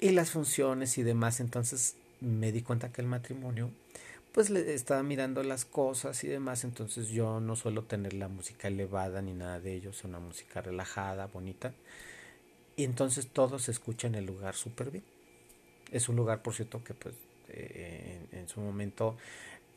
y 0.00 0.10
las 0.10 0.30
funciones 0.30 0.98
y 0.98 1.02
demás. 1.02 1.40
Entonces 1.40 1.96
me 2.20 2.52
di 2.52 2.62
cuenta 2.62 2.92
que 2.92 3.02
el 3.02 3.08
matrimonio, 3.08 3.70
pues 4.32 4.50
le 4.50 4.74
estaba 4.74 5.02
mirando 5.02 5.42
las 5.42 5.64
cosas 5.64 6.22
y 6.24 6.28
demás. 6.28 6.64
Entonces 6.64 7.08
yo 7.08 7.40
no 7.40 7.56
suelo 7.56 7.84
tener 7.84 8.14
la 8.14 8.28
música 8.28 8.68
elevada 8.68 9.22
ni 9.22 9.32
nada 9.32 9.60
de 9.60 9.74
ello, 9.74 9.90
es 9.90 10.04
una 10.04 10.18
música 10.18 10.60
relajada, 10.60 11.26
bonita. 11.26 11.72
Y 12.76 12.84
entonces 12.84 13.28
todo 13.28 13.58
se 13.58 13.70
escucha 13.70 14.06
en 14.06 14.14
el 14.16 14.26
lugar 14.26 14.54
súper 14.54 14.90
bien. 14.90 15.04
Es 15.90 16.08
un 16.08 16.16
lugar, 16.16 16.42
por 16.42 16.54
cierto, 16.54 16.82
que 16.84 16.94
pues 16.94 17.14
eh, 17.48 18.18
en, 18.32 18.48
su 18.48 18.60
momento 18.60 19.16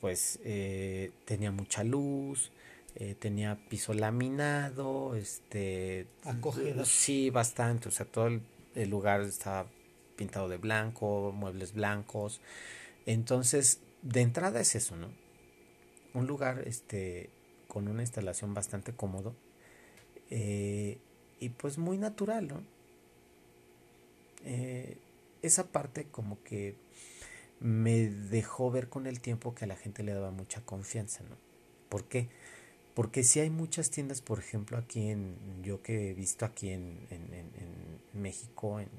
pues 0.01 0.39
eh, 0.43 1.11
tenía 1.25 1.51
mucha 1.51 1.83
luz, 1.83 2.51
eh, 2.95 3.15
tenía 3.15 3.58
piso 3.69 3.93
laminado, 3.93 5.15
este... 5.15 6.08
Acogedor. 6.23 6.86
Sí, 6.86 7.30
bastante, 7.30 7.89
o 7.89 7.91
sea, 7.91 8.06
todo 8.06 8.28
el, 8.28 8.89
lugar 8.89 9.21
estaba 9.21 9.67
pintado 10.15 10.49
de 10.49 10.58
blanco, 10.58 11.32
muebles 11.34 11.73
blancos. 11.73 12.41
Entonces, 13.06 13.82
de 14.02 14.21
entrada 14.21 14.60
es 14.60 14.75
eso, 14.75 14.95
¿no? 14.95 15.10
Un 16.13 16.28
lugar 16.28 16.63
este, 16.65 17.30
con 17.67 17.88
una 17.88 18.02
instalación 18.02 18.54
bastante 18.54 18.93
cómodo 18.93 19.36
eh, 20.30 20.97
y 21.39 21.49
pues 21.49 21.78
muy 21.78 21.97
natural, 21.97 22.47
¿no? 22.47 22.80
esa 25.41 25.67
parte 25.67 26.06
como 26.06 26.41
que 26.43 26.78
me 27.60 28.08
dejó 28.08 28.71
ver 28.71 28.89
con 28.89 29.06
el 29.06 29.19
tiempo 29.19 29.54
que 29.54 29.65
a 29.65 29.67
la 29.67 29.75
gente 29.75 30.04
le 30.04 30.13
daba 30.13 30.32
mucha 30.32 30.62
confianza, 30.62 31.23
¿no? 31.23 31.36
¿Por 31.89 32.06
qué? 32.06 32.30
Porque 32.99 33.23
si 33.23 33.39
hay 33.39 33.49
muchas 33.49 33.91
tiendas, 33.91 34.19
por 34.19 34.39
ejemplo, 34.39 34.77
aquí 34.77 35.07
en, 35.07 35.38
yo 35.63 35.81
que 35.81 36.09
he 36.09 36.13
visto 36.13 36.43
aquí 36.43 36.71
en, 36.71 37.07
en, 37.09 38.21
México, 38.21 38.81
en, 38.81 38.89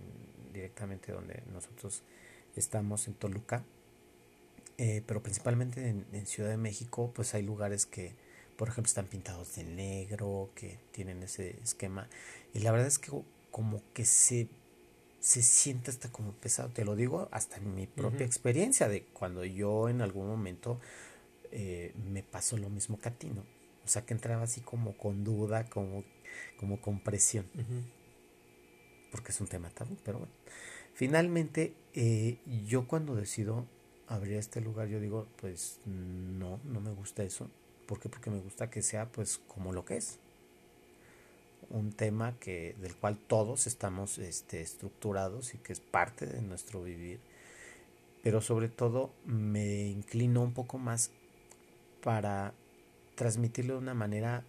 directamente 0.55 1.13
donde 1.13 1.43
nosotros 1.53 2.03
estamos, 2.57 3.09
en 3.09 3.13
Toluca, 3.13 3.63
eh, 4.79 5.03
pero 5.07 5.23
principalmente 5.23 5.87
en, 5.87 6.27
Ciudad 6.27 6.49
de 6.49 6.57
México, 6.57 7.13
pues 7.15 7.35
hay 7.35 7.43
lugares 7.43 7.85
que, 7.85 8.15
por 8.57 8.69
ejemplo, 8.69 8.89
están 8.89 9.05
pintados 9.05 9.57
de 9.57 9.65
negro, 9.65 10.49
que 10.55 10.79
tienen 10.93 11.23
ese 11.23 11.59
esquema, 11.63 12.09
y 12.55 12.61
la 12.61 12.73
verdad 12.73 12.87
es 12.87 12.99
que 12.99 13.13
como 13.51 13.83
que 13.93 14.07
se 14.07 14.49
se 15.19 15.43
siente 15.43 15.91
hasta 15.91 16.11
como 16.11 16.33
pesado. 16.33 16.71
Te 16.71 16.87
lo 16.87 16.97
digo 16.97 17.29
hasta 17.33 17.59
en 17.59 17.75
mi 17.75 17.87
propia 17.87 18.25
experiencia 18.25 18.89
de 18.89 19.03
cuando 19.13 19.45
yo 19.45 19.91
en 19.91 20.01
algún 20.01 20.27
momento 20.27 20.81
eh, 21.53 21.93
me 22.11 22.23
pasó 22.23 22.57
lo 22.57 22.71
mismo 22.71 22.99
que 22.99 23.11
a 23.11 23.13
ti, 23.13 23.29
¿no? 23.29 23.60
O 23.85 23.89
sea, 23.89 24.05
que 24.05 24.15
entraba 24.15 24.43
así 24.43 24.61
como 24.61 24.97
con 24.97 25.25
duda, 25.25 25.65
como, 25.65 26.05
como 26.59 26.81
con 26.81 27.01
presión. 27.01 27.47
Porque 29.11 29.33
es 29.33 29.41
un 29.41 29.49
tema 29.49 29.71
tabú, 29.71 29.97
pero 30.05 30.19
bueno. 30.19 30.33
Finalmente, 30.95 31.75
eh, 31.95 32.39
yo 32.67 32.87
cuando 32.87 33.15
decido 33.15 33.67
abrir 34.07 34.35
este 34.35 34.61
lugar, 34.61 34.89
yo 34.89 35.01
digo, 35.01 35.27
pues 35.41 35.79
no, 35.87 36.61
no 36.65 36.81
me 36.81 36.93
gusta 36.93 37.23
eso. 37.23 37.49
¿Por 37.87 37.99
qué? 38.01 38.09
Porque 38.09 38.31
me 38.31 38.41
gusta 38.41 38.71
que 38.71 38.83
sea 38.83 39.11
pues 39.11 39.39
como 39.49 39.73
lo 39.73 39.85
que 39.85 39.97
es 39.97 40.19
un 41.71 41.93
tema 41.93 42.35
que, 42.39 42.75
del 42.81 42.95
cual 42.97 43.17
todos 43.17 43.67
estamos 43.67 44.19
este, 44.19 44.61
estructurados 44.61 45.55
y 45.55 45.59
que 45.59 45.73
es 45.73 45.81
parte 45.81 46.27
de 46.27 46.43
nuestro 46.43 46.83
vivir. 46.83 47.21
Pero 48.23 48.41
sobre 48.41 48.69
todo 48.69 49.11
me 49.25 49.87
inclino 49.87 50.43
un 50.43 50.53
poco 50.53 50.79
más 50.79 51.11
para 52.03 52.53
transmitirlo 53.21 53.75
de 53.75 53.81
una 53.81 53.93
manera 53.93 54.47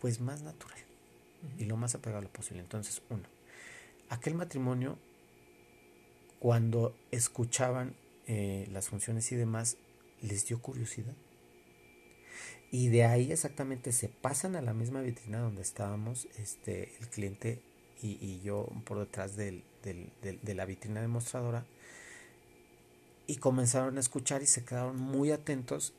pues 0.00 0.22
más 0.22 0.40
natural 0.40 0.78
y 1.58 1.66
lo 1.66 1.76
más 1.76 1.94
apegado 1.94 2.26
posible. 2.30 2.62
Entonces, 2.62 3.02
uno, 3.10 3.24
aquel 4.08 4.34
matrimonio, 4.34 4.96
cuando 6.38 6.96
escuchaban 7.10 7.94
eh, 8.26 8.66
las 8.72 8.88
funciones 8.88 9.30
y 9.32 9.36
demás, 9.36 9.76
les 10.22 10.46
dio 10.46 10.62
curiosidad 10.62 11.12
y 12.70 12.88
de 12.88 13.04
ahí 13.04 13.30
exactamente 13.32 13.92
se 13.92 14.08
pasan 14.08 14.56
a 14.56 14.62
la 14.62 14.72
misma 14.72 15.02
vitrina 15.02 15.40
donde 15.40 15.60
estábamos 15.60 16.28
este, 16.38 16.96
el 17.00 17.08
cliente 17.10 17.60
y, 18.00 18.40
yo 18.40 18.66
por 18.86 18.98
detrás 18.98 19.36
del, 19.36 19.62
de 19.82 20.54
la 20.54 20.64
vitrina 20.64 21.02
demostradora 21.02 21.66
y 23.26 23.36
comenzaron 23.36 23.98
a 23.98 24.00
escuchar 24.00 24.42
y 24.42 24.46
se 24.46 24.64
quedaron 24.64 24.96
muy 24.96 25.32
atentos 25.32 25.92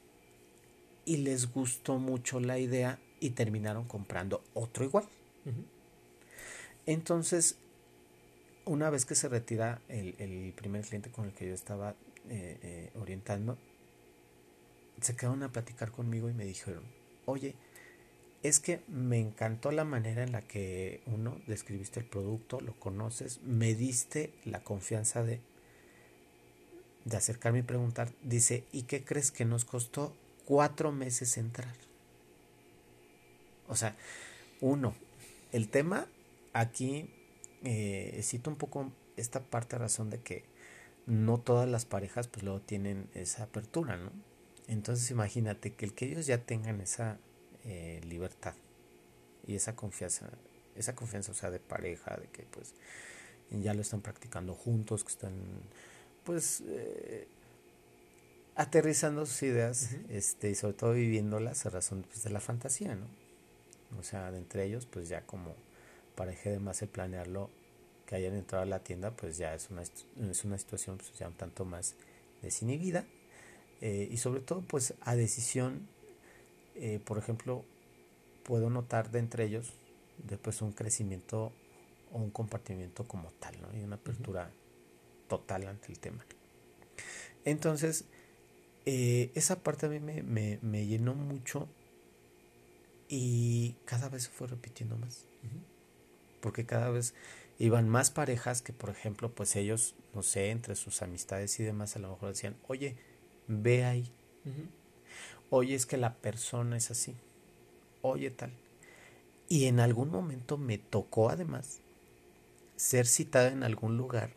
y 1.06 1.18
les 1.18 1.52
gustó 1.52 2.00
mucho 2.00 2.40
la 2.40 2.60
idea 2.60 3.00
y 3.20 3.32
terminaron 3.32 3.86
comprando 3.86 4.44
otro 4.54 4.84
igual. 4.84 5.06
Entonces, 6.86 7.58
una 8.66 8.90
vez 8.90 9.06
que 9.06 9.16
se 9.16 9.30
retira 9.30 9.82
el, 9.90 10.54
primer 10.56 10.86
cliente 10.86 11.10
con 11.10 11.26
el 11.26 11.34
que 11.34 11.48
yo 11.48 11.54
estaba 11.54 11.92
eh, 12.30 12.58
eh, 12.62 12.92
orientando, 13.00 13.58
se 15.02 15.16
quedaron 15.16 15.44
a 15.44 15.52
platicar 15.52 15.92
conmigo 15.92 16.30
y 16.30 16.34
me 16.34 16.46
dijeron, 16.46 16.84
oye, 17.26 17.56
es 18.42 18.60
que 18.60 18.82
me 18.88 19.20
encantó 19.20 19.72
la 19.72 19.86
manera 19.86 20.24
en 20.24 20.34
la 20.34 20.42
que 20.42 21.02
uno 21.06 21.40
describiste 21.48 22.02
el 22.02 22.06
producto, 22.06 22.60
lo 22.60 22.74
conoces, 22.78 23.42
me 23.44 23.74
diste 23.74 24.34
la 24.44 24.62
confianza 24.62 25.24
de, 25.24 25.40
de 27.06 27.18
acercarme 27.18 27.60
y 27.60 27.64
preguntar. 27.64 28.12
Dice, 28.22 28.66
¿y 28.74 28.84
qué 28.84 29.04
crees 29.04 29.32
que 29.32 29.46
nos 29.46 29.64
costó 29.64 30.14
cuatro 30.46 30.92
meses 30.92 31.38
entrar? 31.38 31.74
O 33.68 33.76
sea, 33.76 33.96
uno, 34.62 34.96
el 35.52 35.70
tema 35.70 36.08
aquí 36.54 37.10
eh, 37.64 38.20
cito 38.24 38.50
un 38.50 38.58
poco 38.58 38.92
esta 39.18 39.42
parte 39.42 39.78
razón 39.78 40.10
de 40.10 40.20
que 40.20 40.44
no 41.06 41.40
todas 41.40 41.68
las 41.68 41.86
parejas 41.86 42.28
pues 42.28 42.44
luego 42.44 42.62
tienen 42.62 43.10
esa 43.14 43.44
apertura, 43.44 43.98
¿no? 43.98 44.12
Entonces 44.68 45.10
imagínate 45.12 45.74
que 45.74 45.86
el 45.86 45.94
que 45.94 46.06
ellos 46.06 46.26
ya 46.26 46.40
tengan 46.40 46.82
esa 46.82 47.18
eh, 47.66 48.02
libertad 48.06 48.56
y 49.46 49.56
esa 49.56 49.76
confianza, 49.76 50.30
esa 50.76 50.96
confianza, 50.96 51.32
o 51.32 51.36
sea, 51.36 51.52
de 51.52 51.60
pareja, 51.60 52.16
de 52.18 52.28
que 52.28 52.44
pues 52.44 52.74
ya 53.52 53.74
lo 53.74 53.82
están 53.82 54.02
practicando 54.02 54.54
juntos, 54.54 55.04
que 55.04 55.12
están 55.12 55.34
pues 56.24 56.64
eh, 56.66 57.28
aterrizando 58.56 59.26
sus 59.26 59.44
ideas, 59.44 59.96
este, 60.10 60.50
y 60.50 60.56
sobre 60.56 60.74
todo 60.74 60.94
viviéndolas 60.94 61.66
a 61.66 61.70
razón 61.70 62.04
pues, 62.04 62.24
de 62.24 62.30
la 62.30 62.40
fantasía, 62.40 62.96
¿no? 62.96 63.08
O 64.00 64.04
sea, 64.04 64.32
de 64.32 64.38
entre 64.38 64.66
ellos, 64.66 64.86
pues 64.86 65.10
ya 65.10 65.26
como 65.26 65.56
pareja 66.16 66.50
de 66.50 66.60
más 66.60 66.82
el 66.82 66.90
planearlo, 66.90 67.50
que 68.06 68.16
hayan 68.16 68.36
entrado 68.36 68.64
a 68.64 68.68
la 68.68 68.80
tienda, 68.80 69.12
pues 69.12 69.38
ya 69.38 69.54
es 69.54 69.70
una, 69.70 69.82
es 69.82 70.44
una 70.44 70.58
situación 70.58 70.98
pues, 70.98 71.14
ya 71.18 71.28
un 71.28 71.36
tanto 71.36 71.66
más 71.66 71.96
desinhibida 72.42 73.06
eh, 73.82 74.08
y 74.12 74.18
sobre 74.18 74.42
todo 74.42 74.62
pues 74.62 74.94
a 75.02 75.16
decisión, 75.16 75.88
eh, 76.76 77.00
por 77.04 77.18
ejemplo, 77.18 77.64
puedo 78.44 78.70
notar 78.70 79.12
de 79.12 79.20
entre 79.20 79.46
ellos 79.46 79.74
después 80.28 80.62
un 80.62 80.72
crecimiento 80.72 81.52
o 82.12 82.18
un 82.20 82.30
compartimiento 82.30 83.06
como 83.08 83.32
tal, 83.40 83.60
¿no? 83.62 83.78
Y 83.78 83.84
una 83.84 83.96
apertura 83.96 84.52
total 85.28 85.68
ante 85.68 85.92
el 85.92 86.00
tema. 86.00 86.26
Entonces, 87.46 88.06
eh, 88.86 89.32
esa 89.36 89.64
parte 89.64 89.86
a 89.86 89.90
mí 89.90 90.00
me, 90.00 90.24
me, 90.24 90.60
me, 90.62 90.86
llenó 90.86 91.14
mucho 91.14 91.68
y 93.08 93.76
cada 93.86 94.10
vez 94.10 94.24
se 94.24 94.30
fue 94.30 94.48
repitiendo 94.48 94.98
más. 94.98 95.26
Porque 96.42 96.66
cada 96.66 96.90
vez 96.90 97.14
iban 97.60 97.88
más 97.88 98.12
parejas 98.12 98.62
que, 98.62 98.74
por 98.74 98.90
ejemplo, 98.90 99.34
pues 99.34 99.56
ellos, 99.56 99.96
no 100.14 100.24
sé, 100.24 100.50
entre 100.50 100.76
sus 100.76 101.02
amistades 101.02 101.60
y 101.60 101.64
demás, 101.64 101.96
a 101.96 102.00
lo 102.00 102.10
mejor 102.10 102.30
decían, 102.30 102.56
oye, 102.68 102.98
ve 103.48 103.86
ahí. 103.86 104.12
Oye, 105.50 105.76
es 105.76 105.86
que 105.86 105.98
la 105.98 106.16
persona 106.16 106.76
es 106.76 106.92
así. 106.92 107.16
Oye, 108.02 108.32
tal. 108.32 108.52
Y 109.48 109.66
en 109.66 109.80
algún 109.80 110.10
momento 110.10 110.58
me 110.58 110.78
tocó 110.78 111.30
además 111.30 111.80
ser 112.76 113.06
citada 113.06 113.50
en 113.50 113.64
algún 113.64 113.98
lugar. 113.98 114.32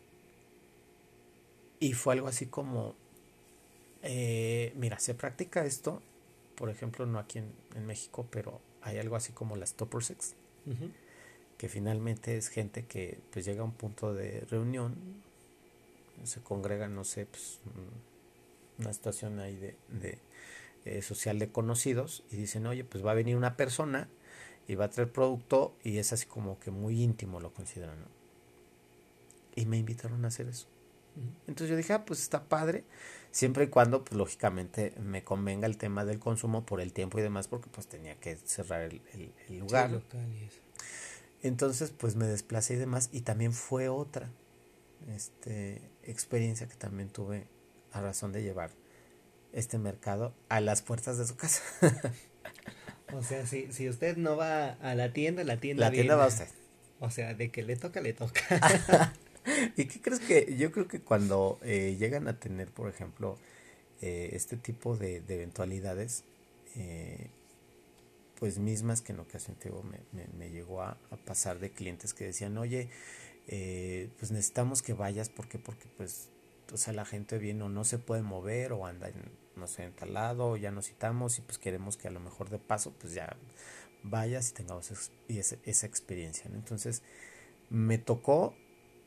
Y 1.79 1.93
fue 1.93 2.13
algo 2.13 2.27
así 2.27 2.45
como, 2.45 2.95
Eh, 4.03 4.73
mira, 4.75 4.99
se 4.99 5.13
practica 5.13 5.65
esto, 5.65 6.01
por 6.55 6.69
ejemplo, 6.69 7.05
no 7.05 7.19
aquí 7.19 7.39
en, 7.39 7.85
México, 7.85 8.27
pero 8.31 8.59
hay 8.81 8.97
algo 8.97 9.15
así 9.15 9.31
como 9.33 9.55
las 9.55 9.73
Topper 9.75 10.03
Sex, 10.03 10.35
que 11.57 11.69
finalmente 11.69 12.37
es 12.37 12.49
gente 12.49 12.85
que 12.85 13.19
pues 13.31 13.45
llega 13.45 13.61
a 13.61 13.65
un 13.65 13.73
punto 13.73 14.13
de 14.13 14.41
reunión, 14.49 14.95
se 16.23 16.41
congrega, 16.41 16.87
no 16.87 17.03
sé, 17.03 17.25
pues 17.27 17.59
una 18.79 18.93
situación 18.93 19.39
ahí 19.39 19.55
de, 19.55 19.75
de 19.89 20.19
eh, 20.85 21.01
social 21.01 21.37
de 21.37 21.51
conocidos 21.51 22.23
y 22.31 22.37
dicen, 22.37 22.65
oye, 22.65 22.85
pues 22.85 23.05
va 23.05 23.11
a 23.11 23.13
venir 23.13 23.35
una 23.35 23.57
persona 23.57 24.07
y 24.69 24.75
va 24.75 24.85
a 24.85 24.89
traer 24.89 25.11
producto 25.11 25.75
y 25.83 25.97
es 25.97 26.13
así 26.13 26.25
como 26.25 26.59
que 26.59 26.71
muy 26.71 27.03
íntimo 27.03 27.41
lo 27.41 27.51
consideran. 27.53 27.97
Y 29.55 29.65
me 29.65 29.77
invitaron 29.77 30.23
a 30.23 30.29
hacer 30.29 30.47
eso. 30.47 30.67
Entonces 31.47 31.69
yo 31.69 31.75
dije, 31.75 31.93
ah, 31.93 32.05
pues 32.05 32.21
está 32.21 32.43
padre, 32.45 32.83
siempre 33.31 33.65
y 33.65 33.67
cuando, 33.67 34.03
pues 34.03 34.17
lógicamente, 34.17 34.93
me 34.99 35.23
convenga 35.23 35.67
el 35.67 35.77
tema 35.77 36.05
del 36.05 36.19
consumo 36.19 36.65
por 36.65 36.81
el 36.81 36.93
tiempo 36.93 37.19
y 37.19 37.21
demás, 37.21 37.47
porque 37.47 37.69
pues 37.69 37.87
tenía 37.87 38.15
que 38.15 38.37
cerrar 38.37 38.81
el, 38.81 39.01
lugar. 39.49 40.01
Entonces, 41.41 41.91
pues 41.91 42.15
me 42.15 42.25
desplacé 42.25 42.73
y 42.73 42.77
demás, 42.77 43.09
y 43.11 43.21
también 43.21 43.53
fue 43.53 43.89
otra 43.89 44.29
este, 45.15 45.81
experiencia 46.03 46.67
que 46.67 46.75
también 46.75 47.09
tuve 47.09 47.47
a 47.91 48.01
razón 48.01 48.31
de 48.31 48.43
llevar 48.43 48.71
este 49.53 49.77
mercado 49.77 50.33
a 50.49 50.59
las 50.61 50.81
puertas 50.81 51.17
de 51.17 51.25
su 51.25 51.35
casa. 51.35 51.61
o 53.13 53.23
sea, 53.23 53.45
si, 53.45 53.71
si 53.71 53.89
usted 53.89 54.17
no 54.17 54.35
va 54.35 54.71
a 54.73 54.95
la 54.95 55.13
tienda, 55.13 55.43
la 55.43 55.59
tienda 55.59 55.85
La 55.85 55.91
tienda 55.91 56.15
va 56.15 56.25
a 56.25 56.27
usted. 56.27 56.47
O 56.99 57.11
sea, 57.11 57.33
de 57.33 57.51
que 57.51 57.63
le 57.63 57.75
toca, 57.75 58.01
le 58.01 58.13
toca. 58.13 59.13
¿Y 59.75 59.85
qué 59.85 60.01
crees 60.01 60.19
que? 60.19 60.55
Yo 60.57 60.71
creo 60.71 60.87
que 60.87 61.01
cuando 61.01 61.59
eh, 61.63 61.95
llegan 61.97 62.27
a 62.27 62.39
tener, 62.39 62.71
por 62.71 62.89
ejemplo, 62.89 63.37
eh, 64.01 64.29
este 64.33 64.57
tipo 64.57 64.97
de, 64.97 65.17
eventualidades, 65.27 66.23
eh, 66.75 67.29
pues 68.39 68.59
mismas 68.59 69.01
que 69.01 69.13
en 69.13 69.19
ocasión 69.19 69.57
te 69.57 69.71
me, 69.71 70.27
me, 70.37 70.49
llegó 70.51 70.83
a, 70.83 70.97
pasar 71.25 71.59
de 71.59 71.71
clientes 71.71 72.13
que 72.13 72.25
decían, 72.25 72.57
oye, 72.57 72.89
pues 74.19 74.31
necesitamos 74.31 74.81
que 74.81 74.93
vayas, 74.93 75.29
¿por 75.29 75.47
qué? 75.47 75.57
Porque 75.57 75.87
pues, 75.97 76.29
o 76.71 76.77
sea, 76.77 76.93
la 76.93 77.05
gente 77.05 77.39
viene 77.39 77.63
o 77.63 77.69
no 77.69 77.83
se 77.83 77.97
puede 77.97 78.21
mover 78.21 78.73
o 78.73 78.85
anda 78.85 79.09
en, 79.09 79.31
no 79.55 79.67
sé, 79.67 79.85
en 79.85 79.93
tal 79.93 80.15
o 80.39 80.57
ya 80.57 80.71
nos 80.71 80.87
citamos 80.87 81.39
y 81.39 81.41
pues 81.41 81.57
queremos 81.57 81.97
que 81.97 82.07
a 82.07 82.11
lo 82.11 82.19
mejor 82.19 82.49
de 82.49 82.59
paso, 82.59 82.93
pues 82.99 83.13
ya 83.13 83.37
vayas 84.03 84.51
y 84.51 84.53
tengamos 84.53 84.91
esa, 84.91 85.57
esa 85.63 85.85
experiencia, 85.87 86.49
Entonces, 86.53 87.01
me 87.69 87.97
tocó 87.97 88.55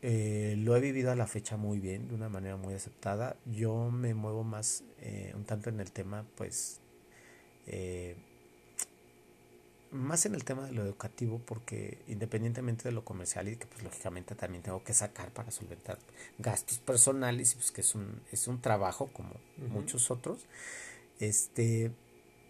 eh, 0.03 0.55
lo 0.59 0.77
he 0.77 0.81
vivido 0.81 1.11
a 1.11 1.17
la 1.17 1.27
fecha 1.27 1.57
muy 1.57 1.79
bien, 1.79 2.09
de 2.09 2.15
una 2.15 2.29
manera 2.29 2.57
muy 2.57 2.75
aceptada. 2.75 3.37
Yo 3.45 3.91
me 3.91 4.15
muevo 4.15 4.45
más 4.45 4.85
eh, 5.01 5.33
un 5.35 5.45
tanto 5.45 5.69
en 5.69 5.81
el 5.81 5.93
tema, 5.93 6.25
pues, 6.37 6.81
eh, 7.67 8.17
más 9.91 10.25
en 10.25 10.35
el 10.35 10.45
tema 10.45 10.67
de 10.67 10.73
lo 10.73 10.83
educativo, 10.83 11.41
porque 11.45 11.99
independientemente 12.09 12.85
de 12.85 12.93
lo 12.93 13.05
comercial 13.05 13.49
y 13.49 13.57
que 13.57 13.67
pues 13.67 13.83
lógicamente 13.83 14.35
también 14.35 14.63
tengo 14.63 14.83
que 14.85 14.95
sacar 14.95 15.31
para 15.33 15.51
solventar 15.51 15.99
gastos 16.39 16.79
personales, 16.79 17.55
pues 17.55 17.73
que 17.73 17.81
es 17.81 17.95
un, 17.95 18.23
es 18.31 18.47
un 18.47 18.61
trabajo 18.61 19.09
como 19.13 19.35
muchos 19.71 20.11
otros, 20.11 20.47
este, 21.19 21.91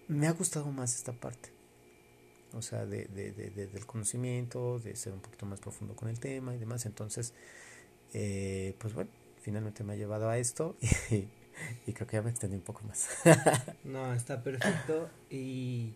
me 0.06 0.28
ha 0.28 0.32
gustado 0.32 0.70
más 0.70 0.94
esta 0.94 1.12
parte 1.12 1.59
o 2.54 2.62
sea, 2.62 2.86
de, 2.86 3.06
de, 3.06 3.32
de, 3.32 3.66
del 3.66 3.86
conocimiento, 3.86 4.78
de 4.78 4.96
ser 4.96 5.12
un 5.12 5.20
poquito 5.20 5.46
más 5.46 5.60
profundo 5.60 5.94
con 5.94 6.08
el 6.08 6.18
tema 6.18 6.54
y 6.54 6.58
demás. 6.58 6.86
Entonces, 6.86 7.34
eh, 8.12 8.74
pues 8.78 8.94
bueno, 8.94 9.10
finalmente 9.40 9.84
me 9.84 9.92
ha 9.94 9.96
llevado 9.96 10.28
a 10.28 10.38
esto 10.38 10.76
y, 11.86 11.92
creo 11.92 12.06
que 12.06 12.16
ya 12.16 12.22
me 12.22 12.30
extendí 12.30 12.56
un 12.56 12.62
poco 12.62 12.82
más. 12.84 13.08
no, 13.84 14.12
está 14.14 14.42
perfecto 14.42 15.10
y, 15.30 15.94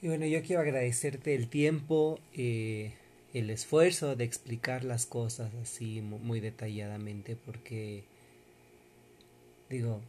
y 0.00 0.08
bueno, 0.08 0.26
yo 0.26 0.42
quiero 0.42 0.62
agradecerte 0.62 1.34
el 1.34 1.48
tiempo, 1.48 2.18
eh, 2.32 2.94
el 3.32 3.50
esfuerzo 3.50 4.16
de 4.16 4.24
explicar 4.24 4.84
las 4.84 5.06
cosas 5.06 5.52
así 5.54 6.00
muy 6.00 6.40
detalladamente 6.40 7.36
porque, 7.36 8.04
digo, 9.68 10.00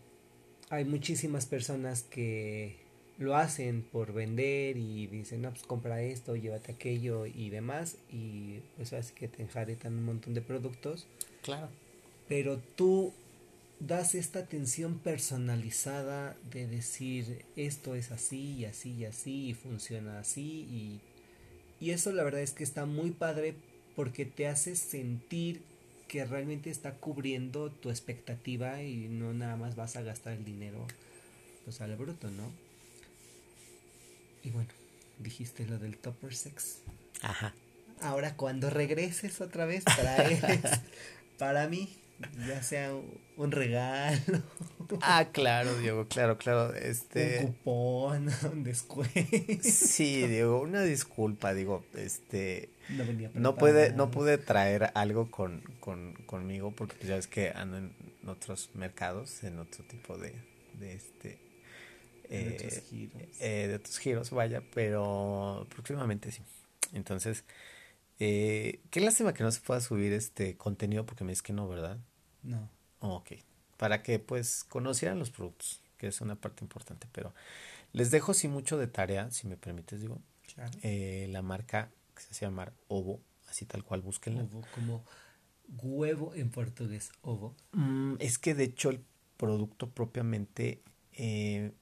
hay 0.69 0.85
muchísimas 0.85 1.45
personas 1.45 2.03
que 2.03 2.84
lo 3.17 3.35
hacen 3.35 3.81
por 3.81 4.13
vender 4.13 4.77
y 4.77 5.07
dicen, 5.07 5.41
no, 5.41 5.51
pues 5.51 5.63
compra 5.63 6.01
esto, 6.01 6.35
llévate 6.35 6.73
aquello 6.73 7.25
y 7.25 7.49
demás, 7.49 7.97
y 8.11 8.59
eso 8.79 8.97
hace 8.97 9.13
que 9.13 9.27
te 9.27 9.41
enjaretan 9.43 9.93
un 9.93 10.05
montón 10.05 10.33
de 10.33 10.41
productos. 10.41 11.07
Claro. 11.41 11.69
Pero 12.27 12.59
tú 12.75 13.13
das 13.79 14.15
esta 14.15 14.39
atención 14.39 14.99
personalizada 14.99 16.35
de 16.51 16.67
decir, 16.67 17.45
esto 17.55 17.95
es 17.95 18.11
así 18.11 18.55
y 18.55 18.65
así 18.65 18.91
y 18.91 19.05
así 19.05 19.49
y 19.49 19.53
funciona 19.53 20.19
así, 20.19 20.67
y, 20.69 20.99
y 21.79 21.91
eso 21.91 22.11
la 22.11 22.23
verdad 22.23 22.41
es 22.41 22.51
que 22.51 22.63
está 22.63 22.85
muy 22.85 23.11
padre 23.11 23.55
porque 23.95 24.25
te 24.25 24.47
hace 24.47 24.75
sentir 24.75 25.61
que 26.09 26.25
realmente 26.25 26.69
está 26.69 26.95
cubriendo 26.95 27.71
tu 27.71 27.89
expectativa 27.89 28.81
y 28.83 29.07
no 29.09 29.33
nada 29.33 29.55
más 29.55 29.75
vas 29.75 29.95
a 29.95 30.01
gastar 30.01 30.33
el 30.33 30.45
dinero 30.45 30.85
pues 31.63 31.81
al 31.81 31.95
bruto, 31.95 32.29
¿no? 32.29 32.64
Y 34.45 34.51
bueno, 34.51 34.69
dijiste 35.17 35.65
lo 35.65 35.79
del 35.79 35.97
Topper 35.97 36.35
Sex. 36.35 36.81
Ajá. 37.23 37.55
Ahora 37.99 38.35
cuando 38.35 38.69
regreses 38.69 39.41
otra 39.41 39.65
vez 39.65 39.83
traes 39.83 40.41
para 41.39 41.67
mí, 41.67 41.97
ya 42.47 42.61
sea 42.61 42.93
un 43.37 43.51
regalo. 43.51 44.43
Ah, 45.01 45.29
claro, 45.31 45.75
Diego, 45.79 46.07
claro, 46.07 46.37
claro. 46.37 46.75
Este... 46.75 47.39
Un 47.39 47.53
cupón, 47.53 48.29
un 48.53 48.63
descuento. 48.63 49.63
Sí, 49.63 50.27
Diego, 50.27 50.61
una 50.61 50.83
disculpa, 50.83 51.55
digo, 51.55 51.83
este... 51.95 52.69
No, 52.89 53.03
venía 53.03 53.31
no 53.33 53.55
puede, 53.55 53.93
no 53.93 54.11
pude 54.11 54.37
traer 54.37 54.91
algo 54.93 55.31
con, 55.31 55.61
con, 55.79 56.13
conmigo 56.27 56.69
porque 56.69 56.95
pues, 56.97 57.09
ya 57.09 57.15
ves 57.15 57.25
que 57.25 57.49
ando 57.49 57.77
en 57.77 57.91
otros 58.27 58.69
mercados, 58.75 59.43
en 59.43 59.57
otro 59.57 59.83
tipo 59.85 60.19
de, 60.19 60.35
de 60.79 60.93
este 60.93 61.44
de, 62.29 62.53
otros 62.53 62.73
eh, 62.73 62.83
giros. 62.89 63.21
Eh, 63.39 63.67
de 63.67 63.75
otros 63.75 63.97
giros, 63.97 64.29
vaya, 64.31 64.63
pero 64.73 65.67
próximamente 65.69 66.31
sí. 66.31 66.41
Entonces, 66.93 67.43
eh, 68.19 68.81
qué 68.89 69.01
lástima 69.01 69.33
que 69.33 69.43
no 69.43 69.51
se 69.51 69.61
pueda 69.61 69.81
subir 69.81 70.13
este 70.13 70.55
contenido 70.57 71.05
porque 71.05 71.23
me 71.23 71.31
dices 71.31 71.43
que 71.43 71.53
no, 71.53 71.67
¿verdad? 71.67 71.97
No. 72.43 72.69
ok. 72.99 73.33
Para 73.77 74.03
que 74.03 74.19
pues 74.19 74.63
conocieran 74.63 75.19
los 75.19 75.31
productos, 75.31 75.81
que 75.97 76.07
es 76.07 76.21
una 76.21 76.35
parte 76.35 76.63
importante, 76.63 77.07
pero 77.11 77.33
les 77.91 78.11
dejo 78.11 78.33
sí 78.33 78.47
mucho 78.47 78.77
de 78.77 78.87
tarea, 78.87 79.31
si 79.31 79.47
me 79.47 79.57
permites, 79.57 80.01
digo. 80.01 80.21
la 80.83 81.41
marca 81.41 81.91
que 82.15 82.21
se 82.21 82.29
hace 82.31 82.45
llamar 82.45 82.73
Ovo, 82.87 83.19
así 83.49 83.65
tal 83.65 83.83
cual, 83.83 84.01
búsquenla. 84.01 84.43
Ovo, 84.43 84.61
como 84.73 85.03
huevo 85.81 86.33
en 86.35 86.49
portugués, 86.49 87.11
ovo. 87.21 87.55
Mm, 87.71 88.15
es 88.19 88.37
que 88.37 88.55
de 88.55 88.65
hecho 88.65 88.89
el 88.89 89.03
producto 89.37 89.89
propiamente 89.89 90.81
eh, 91.13 91.73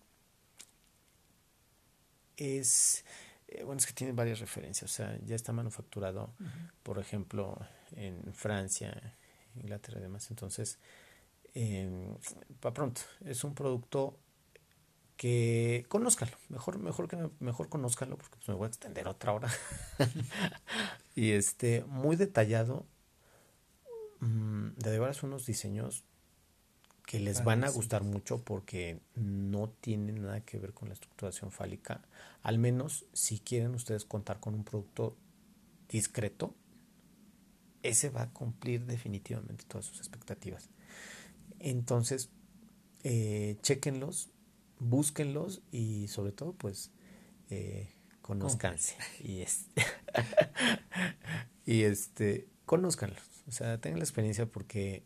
es, 2.38 3.06
eh, 3.48 3.64
bueno, 3.64 3.80
es 3.80 3.86
que 3.86 3.94
tiene 3.94 4.14
varias 4.14 4.40
referencias, 4.40 4.92
o 4.92 4.94
sea, 4.94 5.18
ya 5.26 5.36
está 5.36 5.52
manufacturado, 5.54 6.34
por 6.84 7.00
ejemplo, 7.00 7.58
en 7.96 8.34
Francia, 8.34 9.16
Inglaterra 9.56 10.00
y 10.00 10.04
demás, 10.04 10.30
entonces, 10.30 10.80
eh, 11.54 12.16
para 12.60 12.74
pronto, 12.74 13.02
es 13.26 13.44
un 13.44 13.54
producto 13.54 14.18
que 15.18 15.86
conózcalo, 15.90 16.36
mejor, 16.50 16.80
mejor 16.80 17.08
que 17.08 17.30
mejor 17.40 17.70
conózcalo 17.70 18.18
porque 18.18 18.36
pues, 18.38 18.48
me 18.50 18.56
voy 18.56 18.66
a 18.66 18.68
extender 18.68 19.08
otra 19.08 19.34
hora. 19.34 19.50
y 21.16 21.32
este, 21.32 21.84
muy 21.88 22.16
detallado, 22.16 22.86
mm, 24.20 24.70
de 24.78 25.00
veras 25.00 25.24
unos 25.24 25.46
diseños 25.46 26.04
que 27.06 27.20
les 27.20 27.44
van 27.44 27.64
a 27.64 27.70
gustar 27.70 28.04
mucho 28.04 28.44
porque 28.44 29.00
no 29.16 29.70
tienen 29.70 30.24
nada 30.24 30.42
que 30.42 30.58
ver 30.58 30.74
con 30.74 30.88
la 30.88 30.94
estructuración 30.94 31.52
fálica. 31.52 32.02
Al 32.42 32.58
menos 32.58 33.06
si 33.14 33.40
quieren 33.40 33.76
ustedes 33.76 34.06
contar 34.06 34.40
con 34.40 34.54
un 34.54 34.64
producto 34.64 35.16
discreto, 35.90 36.56
ese 37.84 38.10
va 38.10 38.24
a 38.24 38.30
cumplir 38.32 38.86
definitivamente 38.86 39.66
todas 39.68 39.86
sus 39.86 39.98
expectativas. 39.98 40.70
Entonces, 41.60 42.30
eh, 43.04 43.58
chequenlos, 43.62 44.30
búsquenlos 44.80 45.62
y 45.72 46.08
sobre 46.08 46.32
todo, 46.32 46.54
pues, 46.54 46.92
eh, 47.50 47.94
conozcanse. 48.22 48.96
Y 49.20 49.42
este, 49.42 49.84
y 51.66 51.84
este, 51.84 52.48
conózcanlos. 52.66 53.22
O 53.48 53.52
sea, 53.52 53.80
tengan 53.80 54.00
la 54.00 54.06
experiencia 54.06 54.46
porque 54.46 55.04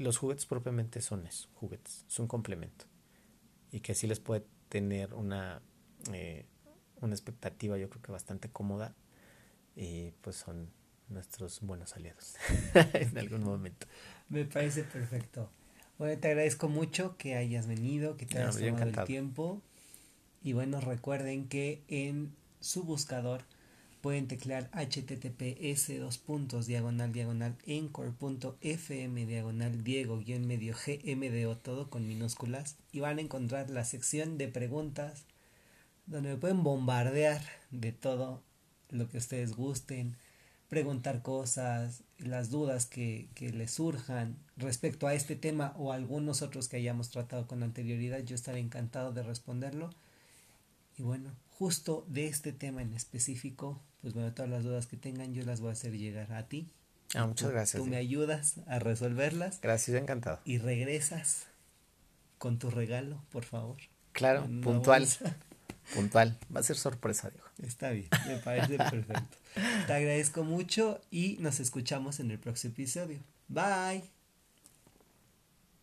los 0.00 0.18
juguetes 0.18 0.46
propiamente 0.46 1.00
son 1.00 1.26
eso, 1.26 1.48
juguetes, 1.54 2.04
es 2.08 2.18
un 2.18 2.26
complemento. 2.26 2.86
Y 3.70 3.80
que 3.80 3.92
así 3.92 4.06
les 4.06 4.18
puede 4.18 4.44
tener 4.68 5.14
una, 5.14 5.62
eh, 6.12 6.46
una 7.00 7.14
expectativa 7.14 7.78
yo 7.78 7.88
creo 7.88 8.02
que 8.02 8.12
bastante 8.12 8.50
cómoda 8.50 8.94
y 9.76 10.12
pues 10.22 10.36
son 10.36 10.70
nuestros 11.08 11.60
buenos 11.60 11.94
aliados 11.96 12.36
en 12.94 13.18
algún 13.18 13.44
momento. 13.44 13.86
Me 14.28 14.44
parece 14.44 14.84
perfecto. 14.84 15.50
Bueno, 15.98 16.18
te 16.18 16.28
agradezco 16.28 16.68
mucho 16.68 17.16
que 17.18 17.34
hayas 17.36 17.66
venido, 17.66 18.16
que 18.16 18.26
te 18.26 18.38
hayas 18.38 18.58
tomado 18.58 18.82
el 18.84 19.04
tiempo. 19.04 19.60
Y 20.42 20.54
bueno, 20.54 20.80
recuerden 20.80 21.46
que 21.48 21.82
en 21.88 22.34
su 22.60 22.84
buscador 22.84 23.44
pueden 24.00 24.28
teclear 24.28 24.70
https 24.72 25.98
dos 25.98 26.18
puntos 26.18 26.66
diagonal 26.66 27.12
diagonal 27.12 27.56
encore.fm 27.66 29.26
diagonal 29.26 29.84
diego 29.84 30.18
guion 30.18 30.46
medio 30.46 30.74
gmdo 30.74 31.56
todo 31.56 31.90
con 31.90 32.06
minúsculas 32.08 32.76
y 32.92 33.00
van 33.00 33.18
a 33.18 33.22
encontrar 33.22 33.70
la 33.70 33.84
sección 33.84 34.38
de 34.38 34.48
preguntas 34.48 35.24
donde 36.06 36.30
me 36.30 36.36
pueden 36.36 36.62
bombardear 36.62 37.42
de 37.70 37.92
todo 37.92 38.42
lo 38.90 39.08
que 39.08 39.18
ustedes 39.18 39.54
gusten 39.54 40.16
preguntar 40.70 41.20
cosas, 41.20 42.04
las 42.18 42.48
dudas 42.48 42.86
que, 42.86 43.28
que 43.34 43.52
les 43.52 43.72
surjan 43.72 44.36
respecto 44.56 45.08
a 45.08 45.14
este 45.14 45.34
tema 45.34 45.74
o 45.76 45.92
algunos 45.92 46.42
otros 46.42 46.68
que 46.68 46.76
hayamos 46.76 47.10
tratado 47.10 47.48
con 47.48 47.64
anterioridad, 47.64 48.20
yo 48.20 48.36
estaré 48.36 48.60
encantado 48.60 49.12
de 49.12 49.24
responderlo. 49.24 49.90
Y 50.96 51.02
bueno, 51.02 51.32
justo 51.50 52.06
de 52.08 52.28
este 52.28 52.52
tema 52.52 52.82
en 52.82 52.94
específico, 52.94 53.80
pues 54.02 54.14
bueno, 54.14 54.32
todas 54.32 54.50
las 54.50 54.64
dudas 54.64 54.86
que 54.86 54.96
tengan 54.96 55.34
yo 55.34 55.44
las 55.44 55.60
voy 55.60 55.70
a 55.70 55.72
hacer 55.72 55.96
llegar 55.96 56.32
a 56.32 56.48
ti. 56.48 56.68
Ah, 57.14 57.26
muchas 57.26 57.50
gracias. 57.50 57.82
Tú 57.82 57.88
me 57.88 57.96
ayudas 57.96 58.56
a 58.66 58.78
resolverlas. 58.78 59.60
Gracias, 59.60 60.00
encantado. 60.00 60.40
Y 60.44 60.58
regresas 60.58 61.46
con 62.38 62.58
tu 62.58 62.70
regalo, 62.70 63.22
por 63.30 63.44
favor. 63.44 63.76
Claro, 64.12 64.46
puntual. 64.62 65.06
Puntual. 65.94 66.38
Va 66.54 66.60
a 66.60 66.62
ser 66.62 66.76
sorpresa, 66.76 67.30
digo. 67.30 67.44
Está 67.62 67.90
bien, 67.90 68.08
me 68.28 68.36
parece 68.36 68.76
perfecto. 68.76 69.36
Te 69.86 69.92
agradezco 69.92 70.44
mucho 70.44 71.00
y 71.10 71.36
nos 71.40 71.58
escuchamos 71.58 72.20
en 72.20 72.30
el 72.30 72.38
próximo 72.38 72.72
episodio. 72.72 73.18
Bye. 73.48 74.19